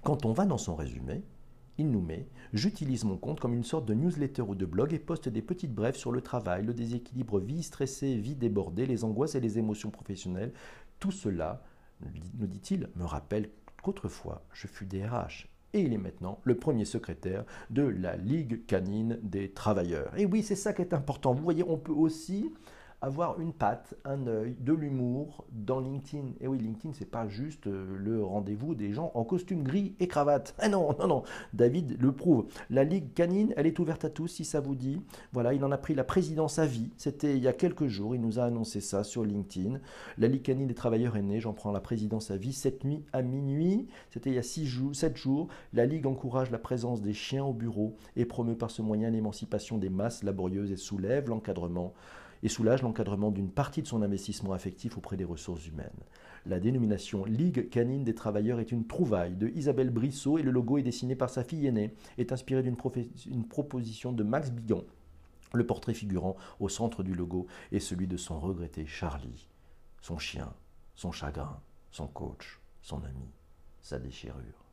Quand 0.03 0.25
on 0.25 0.33
va 0.33 0.47
dans 0.47 0.57
son 0.57 0.75
résumé, 0.75 1.23
il 1.78 1.90
nous 1.90 2.00
met 2.00 2.28
J'utilise 2.52 3.04
mon 3.04 3.16
compte 3.16 3.40
comme 3.40 3.54
une 3.54 3.64
sorte 3.64 3.87
de 3.87 3.94
newsletter 3.94 4.42
ou 4.42 4.54
de 4.54 4.66
blog 4.66 4.92
et 4.92 4.98
poste 4.98 5.28
des 5.28 5.42
petites 5.42 5.74
brèves 5.74 5.96
sur 5.96 6.12
le 6.12 6.20
travail, 6.20 6.64
le 6.64 6.74
déséquilibre, 6.74 7.40
vie 7.40 7.62
stressée, 7.62 8.16
vie 8.16 8.35
débordée, 8.35 8.87
les 8.87 9.04
angoisses 9.04 9.35
et 9.35 9.40
les 9.40 9.58
émotions 9.58 9.90
professionnelles. 9.90 10.52
Tout 10.98 11.12
cela, 11.12 11.62
nous 12.38 12.46
dit-il, 12.46 12.88
me 12.96 13.04
rappelle 13.04 13.50
qu'autrefois 13.82 14.44
je 14.52 14.66
fus 14.66 14.87
DRH 14.87 15.48
et 15.74 15.80
il 15.80 15.92
est 15.92 15.98
maintenant 15.98 16.40
le 16.44 16.56
premier 16.56 16.85
secrétaire 16.85 17.44
de 17.70 17.82
la 17.82 18.16
Ligue 18.16 18.66
canine 18.66 19.18
des 19.22 19.50
travailleurs. 19.50 20.16
Et 20.18 20.26
oui, 20.26 20.42
c'est 20.42 20.56
ça 20.56 20.72
qui 20.72 20.82
est 20.82 20.92
important. 20.92 21.32
Vous 21.32 21.42
voyez, 21.42 21.64
on 21.66 21.78
peut 21.78 21.92
aussi 21.92 22.52
avoir 23.02 23.40
une 23.40 23.52
patte, 23.52 23.94
un 24.04 24.26
œil, 24.28 24.56
de 24.60 24.72
l'humour 24.72 25.44
dans 25.50 25.80
LinkedIn. 25.80 26.28
Et 26.40 26.46
oui, 26.46 26.58
LinkedIn, 26.58 26.94
c'est 26.94 27.10
pas 27.10 27.28
juste 27.28 27.66
euh, 27.66 27.96
le 27.98 28.22
rendez-vous 28.22 28.76
des 28.76 28.92
gens 28.92 29.10
en 29.14 29.24
costume 29.24 29.64
gris 29.64 29.94
et 30.00 30.08
cravate. 30.08 30.54
Ah 30.64 30.68
non, 30.68 30.94
non, 31.00 31.08
non, 31.08 31.22
David 31.54 32.00
le 32.00 32.12
prouve. 32.12 32.46
La 32.70 32.84
Ligue 32.84 33.12
canine, 33.14 33.52
elle 33.56 33.66
est 33.66 33.80
ouverte 33.80 34.04
à 34.04 34.10
tous 34.10 34.28
si 34.28 34.44
ça 34.44 34.60
vous 34.60 34.76
dit. 34.76 35.02
Voilà, 35.32 35.54
il 35.54 35.64
en 35.64 35.72
a 35.72 35.76
pris 35.76 35.94
la 35.94 36.04
présidence 36.04 36.60
à 36.60 36.66
vie. 36.66 36.90
C'était 36.96 37.36
il 37.36 37.42
y 37.42 37.48
a 37.48 37.52
quelques 37.52 37.88
jours, 37.88 38.14
il 38.14 38.20
nous 38.20 38.38
a 38.38 38.44
annoncé 38.44 38.80
ça 38.80 39.02
sur 39.02 39.24
LinkedIn. 39.24 39.80
La 40.18 40.28
Ligue 40.28 40.42
canine 40.42 40.68
des 40.68 40.74
travailleurs 40.74 41.16
née, 41.20 41.40
j'en 41.40 41.52
prends 41.52 41.72
la 41.72 41.80
présidence 41.80 42.30
à 42.30 42.36
vie 42.36 42.52
cette 42.52 42.84
nuit 42.84 43.02
à 43.12 43.22
minuit. 43.22 43.88
C'était 44.10 44.30
il 44.30 44.36
y 44.36 44.38
a 44.38 44.42
six 44.44 44.66
jours, 44.66 44.94
7 44.94 45.16
jours. 45.16 45.48
La 45.72 45.84
Ligue 45.84 46.06
encourage 46.06 46.52
la 46.52 46.58
présence 46.58 47.02
des 47.02 47.12
chiens 47.12 47.44
au 47.44 47.52
bureau 47.52 47.96
et 48.14 48.24
promeut 48.24 48.56
par 48.56 48.70
ce 48.70 48.82
moyen 48.82 49.10
l'émancipation 49.10 49.78
des 49.78 49.90
masses 49.90 50.22
laborieuses 50.22 50.70
et 50.70 50.76
soulève 50.76 51.28
l'encadrement 51.28 51.92
et 52.42 52.48
soulage 52.48 52.83
l'encadrement 52.83 53.31
d'une 53.31 53.50
partie 53.50 53.83
de 53.83 53.87
son 53.87 54.02
investissement 54.02 54.52
affectif 54.52 54.98
auprès 54.98 55.16
des 55.16 55.24
ressources 55.24 55.66
humaines. 55.66 55.90
La 56.44 56.59
dénomination 56.59 57.24
Ligue 57.24 57.68
canine 57.70 58.05
des 58.05 58.14
travailleurs 58.14 58.59
est 58.59 58.72
une 58.72 58.87
trouvaille 58.87 59.37
de 59.37 59.48
Isabelle 59.48 59.90
Brissot 59.90 60.38
et 60.38 60.42
le 60.42 60.50
logo 60.50 60.78
est 60.78 60.83
dessiné 60.83 61.14
par 61.14 61.31
sa 61.31 61.44
fille 61.44 61.66
aînée, 61.66 61.94
est 62.18 62.33
inspiré 62.33 62.62
d'une 62.62 63.46
proposition 63.46 64.12
de 64.12 64.22
Max 64.24 64.50
Bigan. 64.50 64.83
Le 65.55 65.66
portrait 65.66 65.94
figurant 65.94 66.37
au 66.61 66.68
centre 66.68 67.02
du 67.02 67.14
logo 67.14 67.46
est 67.70 67.78
celui 67.78 68.07
de 68.07 68.16
son 68.16 68.40
regretté 68.40 68.87
Charlie, 68.87 69.48
son 70.00 70.18
chien, 70.18 70.52
son 70.94 71.12
chagrin, 71.12 71.61
son 71.90 72.09
coach, 72.09 72.61
son 72.81 73.05
ami, 73.05 73.31
sa 73.83 73.98
déchirure. 73.98 74.64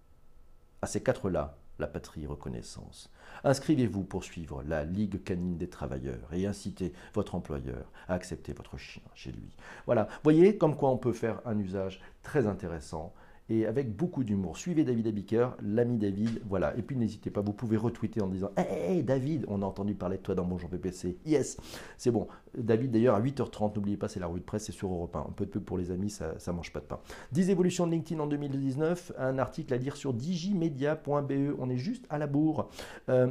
À 0.81 0.87
ces 0.87 1.03
quatre-là, 1.03 1.57
la 1.79 1.87
patrie 1.87 2.25
reconnaissance. 2.25 3.11
Inscrivez-vous 3.43 4.03
pour 4.03 4.23
suivre 4.23 4.63
la 4.63 4.83
Ligue 4.85 5.23
canine 5.23 5.57
des 5.57 5.69
travailleurs 5.69 6.33
et 6.33 6.45
incitez 6.45 6.93
votre 7.13 7.35
employeur 7.35 7.91
à 8.07 8.13
accepter 8.13 8.53
votre 8.53 8.77
chien 8.77 9.03
chez 9.15 9.31
lui. 9.31 9.55
Voilà, 9.85 10.07
voyez 10.23 10.57
comme 10.57 10.75
quoi 10.75 10.89
on 10.91 10.97
peut 10.97 11.13
faire 11.13 11.41
un 11.45 11.57
usage 11.57 12.01
très 12.23 12.47
intéressant 12.47 13.13
et 13.49 13.65
avec 13.65 13.95
beaucoup 13.95 14.23
d'humour. 14.23 14.57
Suivez 14.57 14.83
David 14.83 15.07
Abiker, 15.07 15.49
l'ami 15.61 15.97
David, 15.97 16.41
voilà. 16.47 16.75
Et 16.77 16.81
puis 16.81 16.95
n'hésitez 16.95 17.29
pas, 17.29 17.41
vous 17.41 17.53
pouvez 17.53 17.77
retweeter 17.77 18.21
en 18.21 18.27
disant 18.27 18.51
Hey 18.55 19.03
David, 19.03 19.45
on 19.47 19.61
a 19.61 19.65
entendu 19.65 19.95
parler 19.95 20.17
de 20.17 20.21
toi 20.21 20.35
dans 20.35 20.45
Bonjour 20.45 20.69
PPC. 20.69 21.17
Yes, 21.25 21.57
c'est 21.97 22.11
bon. 22.11 22.27
David, 22.57 22.91
d'ailleurs, 22.91 23.15
à 23.15 23.21
8h30, 23.21 23.75
n'oubliez 23.75 23.97
pas, 23.97 24.07
c'est 24.07 24.19
la 24.19 24.27
revue 24.27 24.39
de 24.39 24.45
presse, 24.45 24.65
c'est 24.65 24.71
sur 24.71 24.91
Europe 24.91 25.15
1. 25.15 25.19
Un 25.19 25.33
peu 25.35 25.45
de 25.45 25.51
peu 25.51 25.59
pour 25.59 25.77
les 25.77 25.91
amis, 25.91 26.09
ça 26.09 26.35
ne 26.47 26.51
mange 26.51 26.71
pas 26.71 26.79
de 26.79 26.85
pain. 26.85 26.99
10 27.31 27.49
évolutions 27.49 27.85
de 27.85 27.91
LinkedIn 27.91 28.19
en 28.19 28.27
2019, 28.27 29.13
un 29.17 29.37
article 29.37 29.73
à 29.73 29.77
lire 29.77 29.95
sur 29.95 30.13
digimedia.be. 30.13 31.55
On 31.59 31.69
est 31.69 31.77
juste 31.77 32.05
à 32.09 32.17
la 32.17 32.27
bourre. 32.27 32.69
Euh, 33.09 33.27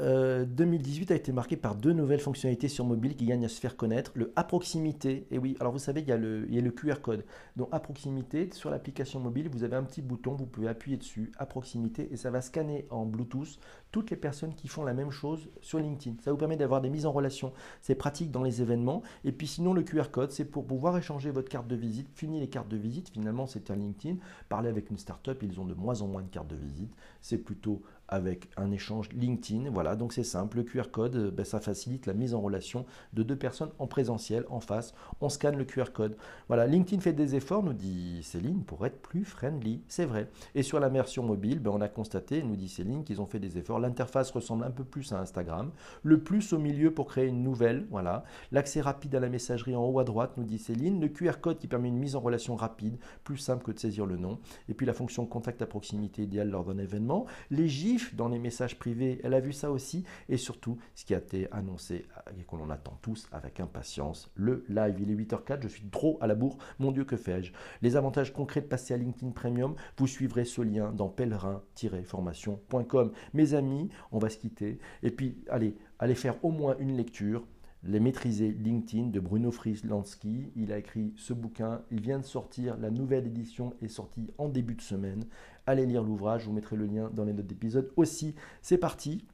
2018 0.00 1.10
euh, 1.10 1.14
a 1.14 1.16
été 1.16 1.32
marqué 1.32 1.56
par 1.56 1.74
deux 1.74 1.92
nouvelles 1.92 2.20
fonctionnalités 2.20 2.68
sur 2.68 2.84
mobile 2.84 3.16
qui 3.16 3.26
gagnent 3.26 3.44
à 3.44 3.48
se 3.48 3.60
faire 3.60 3.76
connaître. 3.76 4.12
Le 4.14 4.32
à 4.36 4.44
proximité, 4.44 5.26
et 5.30 5.38
oui, 5.38 5.56
alors 5.60 5.72
vous 5.72 5.78
savez, 5.78 6.00
il 6.00 6.08
y 6.08 6.12
a 6.12 6.16
le, 6.16 6.46
il 6.48 6.54
y 6.54 6.58
a 6.58 6.62
le 6.62 6.70
QR 6.70 7.00
code. 7.02 7.24
Donc 7.56 7.68
à 7.72 7.80
proximité, 7.80 8.48
sur 8.52 8.70
l'application 8.70 9.20
mobile, 9.20 9.48
vous 9.50 9.64
avez 9.64 9.76
un 9.76 9.82
petit 9.82 10.02
bouton, 10.02 10.34
vous 10.34 10.46
pouvez 10.46 10.68
appuyer 10.68 10.96
dessus, 10.96 11.32
à 11.36 11.46
proximité, 11.46 12.08
et 12.10 12.16
ça 12.16 12.30
va 12.30 12.40
scanner 12.40 12.86
en 12.90 13.04
Bluetooth 13.04 13.58
toutes 13.92 14.10
les 14.10 14.16
personnes 14.16 14.54
qui 14.54 14.68
font 14.68 14.84
la 14.84 14.94
même 14.94 15.10
chose 15.10 15.48
sur 15.60 15.78
LinkedIn. 15.78 16.16
Ça 16.22 16.30
vous 16.30 16.36
permet 16.38 16.56
d'avoir 16.56 16.80
des 16.80 16.90
mises 16.90 17.06
en 17.06 17.12
relation. 17.12 17.52
C'est 17.82 17.94
pratique 17.94 18.30
dans 18.30 18.42
les 18.42 18.62
événements. 18.62 19.02
Et 19.24 19.32
puis 19.32 19.46
sinon, 19.46 19.74
le 19.74 19.82
QR 19.82 20.10
code, 20.10 20.30
c'est 20.30 20.44
pour 20.44 20.66
pouvoir 20.66 20.96
échanger 20.96 21.30
votre 21.30 21.48
carte 21.48 21.66
de 21.66 21.76
visite. 21.76 22.08
Fini 22.14 22.40
les 22.40 22.48
cartes 22.48 22.68
de 22.68 22.76
visite, 22.76 23.08
finalement, 23.08 23.46
c'est 23.46 23.70
un 23.70 23.76
LinkedIn. 23.76 24.18
Parler 24.48 24.68
avec 24.68 24.90
une 24.90 24.98
startup, 24.98 25.42
ils 25.42 25.60
ont 25.60 25.64
de 25.64 25.74
moins 25.74 26.02
en 26.02 26.06
moins 26.06 26.22
de 26.22 26.28
cartes 26.28 26.48
de 26.48 26.56
visite. 26.56 26.94
C'est 27.20 27.38
plutôt 27.38 27.82
avec 28.10 28.50
un 28.56 28.70
échange 28.70 29.08
LinkedIn. 29.12 29.70
Voilà, 29.70 29.96
donc 29.96 30.12
c'est 30.12 30.24
simple. 30.24 30.58
Le 30.58 30.62
QR 30.64 30.90
code, 30.90 31.16
euh, 31.16 31.30
ben, 31.30 31.44
ça 31.44 31.60
facilite 31.60 32.06
la 32.06 32.12
mise 32.12 32.34
en 32.34 32.40
relation 32.40 32.84
de 33.12 33.22
deux 33.22 33.36
personnes 33.36 33.70
en 33.78 33.86
présentiel, 33.86 34.44
en 34.50 34.60
face. 34.60 34.94
On 35.20 35.28
scanne 35.28 35.56
le 35.56 35.64
QR 35.64 35.92
code. 35.92 36.16
Voilà, 36.48 36.66
LinkedIn 36.66 37.00
fait 37.00 37.12
des 37.12 37.36
efforts, 37.36 37.62
nous 37.62 37.72
dit 37.72 38.20
Céline, 38.22 38.64
pour 38.64 38.84
être 38.84 39.00
plus 39.00 39.24
friendly. 39.24 39.82
C'est 39.88 40.04
vrai. 40.04 40.28
Et 40.54 40.62
sur 40.62 40.80
la 40.80 40.88
version 40.88 41.22
mobile, 41.22 41.60
ben, 41.60 41.70
on 41.70 41.80
a 41.80 41.88
constaté, 41.88 42.42
nous 42.42 42.56
dit 42.56 42.68
Céline, 42.68 43.04
qu'ils 43.04 43.20
ont 43.20 43.26
fait 43.26 43.38
des 43.38 43.58
efforts. 43.58 43.78
L'interface 43.78 44.30
ressemble 44.32 44.64
un 44.64 44.70
peu 44.70 44.84
plus 44.84 45.12
à 45.12 45.20
Instagram. 45.20 45.70
Le 46.02 46.20
plus 46.20 46.52
au 46.52 46.58
milieu 46.58 46.92
pour 46.92 47.06
créer 47.06 47.28
une 47.28 47.42
nouvelle. 47.44 47.86
Voilà. 47.90 48.24
L'accès 48.50 48.80
rapide 48.80 49.14
à 49.14 49.20
la 49.20 49.28
messagerie 49.28 49.76
en 49.76 49.84
haut 49.84 50.00
à 50.00 50.04
droite, 50.04 50.32
nous 50.36 50.44
dit 50.44 50.58
Céline. 50.58 51.00
Le 51.00 51.08
QR 51.08 51.40
code 51.40 51.58
qui 51.58 51.68
permet 51.68 51.88
une 51.88 51.98
mise 51.98 52.16
en 52.16 52.20
relation 52.20 52.56
rapide, 52.56 52.98
plus 53.22 53.38
simple 53.38 53.62
que 53.62 53.70
de 53.70 53.78
saisir 53.78 54.04
le 54.04 54.16
nom. 54.16 54.40
Et 54.68 54.74
puis 54.74 54.84
la 54.86 54.94
fonction 54.94 55.26
contact 55.26 55.62
à 55.62 55.66
proximité 55.66 56.22
idéale 56.22 56.50
lors 56.50 56.64
d'un 56.64 56.78
événement. 56.78 57.26
Les 57.50 57.68
GIFs 57.68 57.99
dans 58.14 58.28
les 58.28 58.38
messages 58.38 58.78
privés, 58.78 59.20
elle 59.24 59.34
a 59.34 59.40
vu 59.40 59.52
ça 59.52 59.70
aussi. 59.70 60.04
Et 60.28 60.36
surtout, 60.36 60.78
ce 60.94 61.04
qui 61.04 61.14
a 61.14 61.18
été 61.18 61.50
annoncé 61.52 62.06
et 62.38 62.44
qu'on 62.44 62.60
en 62.60 62.70
attend 62.70 62.96
tous 63.02 63.28
avec 63.32 63.58
impatience, 63.60 64.30
le 64.34 64.64
live. 64.68 64.96
Il 65.00 65.10
est 65.10 65.14
8h04, 65.14 65.62
je 65.62 65.68
suis 65.68 65.88
trop 65.90 66.18
à 66.20 66.26
la 66.26 66.34
bourre, 66.34 66.58
mon 66.78 66.92
Dieu, 66.92 67.04
que 67.04 67.16
fais-je? 67.16 67.52
Les 67.82 67.96
avantages 67.96 68.32
concrets 68.32 68.60
de 68.60 68.66
passer 68.66 68.94
à 68.94 68.96
LinkedIn 68.96 69.32
Premium, 69.32 69.74
vous 69.96 70.06
suivrez 70.06 70.44
ce 70.44 70.62
lien 70.62 70.92
dans 70.92 71.08
pèlerin-formation.com. 71.08 73.12
Mes 73.34 73.54
amis, 73.54 73.88
on 74.12 74.18
va 74.18 74.28
se 74.28 74.38
quitter. 74.38 74.78
Et 75.02 75.10
puis, 75.10 75.42
allez, 75.48 75.76
allez 75.98 76.14
faire 76.14 76.36
au 76.44 76.50
moins 76.50 76.76
une 76.78 76.96
lecture 76.96 77.44
les 77.82 78.00
maîtriser 78.00 78.50
LinkedIn 78.50 79.08
de 79.08 79.20
Bruno 79.20 79.50
Frislansky. 79.50 80.50
Il 80.56 80.72
a 80.72 80.78
écrit 80.78 81.12
ce 81.16 81.32
bouquin. 81.32 81.82
Il 81.90 82.00
vient 82.00 82.18
de 82.18 82.24
sortir. 82.24 82.76
La 82.76 82.90
nouvelle 82.90 83.26
édition 83.26 83.74
est 83.80 83.88
sortie 83.88 84.30
en 84.38 84.48
début 84.48 84.74
de 84.74 84.82
semaine. 84.82 85.24
Allez 85.70 85.86
lire 85.86 86.02
l'ouvrage, 86.02 86.40
je 86.42 86.46
vous 86.46 86.52
mettrai 86.52 86.74
le 86.74 86.84
lien 86.84 87.10
dans 87.10 87.22
les 87.22 87.32
notes 87.32 87.46
d'épisode 87.46 87.92
aussi. 87.94 88.34
C'est 88.60 88.76
parti, 88.76 89.24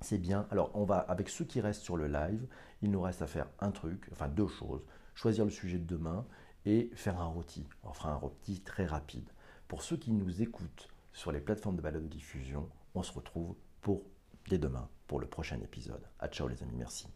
c'est 0.00 0.18
bien. 0.18 0.46
Alors 0.52 0.70
on 0.74 0.84
va, 0.84 0.98
avec 0.98 1.28
ceux 1.28 1.44
qui 1.44 1.60
restent 1.60 1.82
sur 1.82 1.96
le 1.96 2.06
live, 2.06 2.46
il 2.80 2.92
nous 2.92 3.00
reste 3.00 3.22
à 3.22 3.26
faire 3.26 3.48
un 3.58 3.72
truc, 3.72 4.08
enfin 4.12 4.28
deux 4.28 4.46
choses. 4.46 4.86
Choisir 5.16 5.44
le 5.44 5.50
sujet 5.50 5.78
de 5.78 5.84
demain 5.84 6.26
et 6.64 6.92
faire 6.94 7.20
un 7.20 7.26
rôti. 7.26 7.66
On 7.82 7.92
fera 7.92 8.12
un 8.12 8.16
rôti 8.16 8.60
très 8.60 8.86
rapide. 8.86 9.28
Pour 9.66 9.82
ceux 9.82 9.96
qui 9.96 10.12
nous 10.12 10.42
écoutent 10.42 10.88
sur 11.12 11.32
les 11.32 11.40
plateformes 11.40 11.74
de 11.74 11.82
balade 11.82 12.04
de 12.04 12.06
diffusion, 12.06 12.68
on 12.94 13.02
se 13.02 13.12
retrouve 13.12 13.56
pour 13.80 14.04
dès 14.48 14.58
demain 14.58 14.88
pour 15.08 15.18
le 15.18 15.26
prochain 15.26 15.58
épisode. 15.60 16.06
A 16.20 16.28
ciao 16.28 16.46
les 16.46 16.62
amis, 16.62 16.76
merci. 16.76 17.08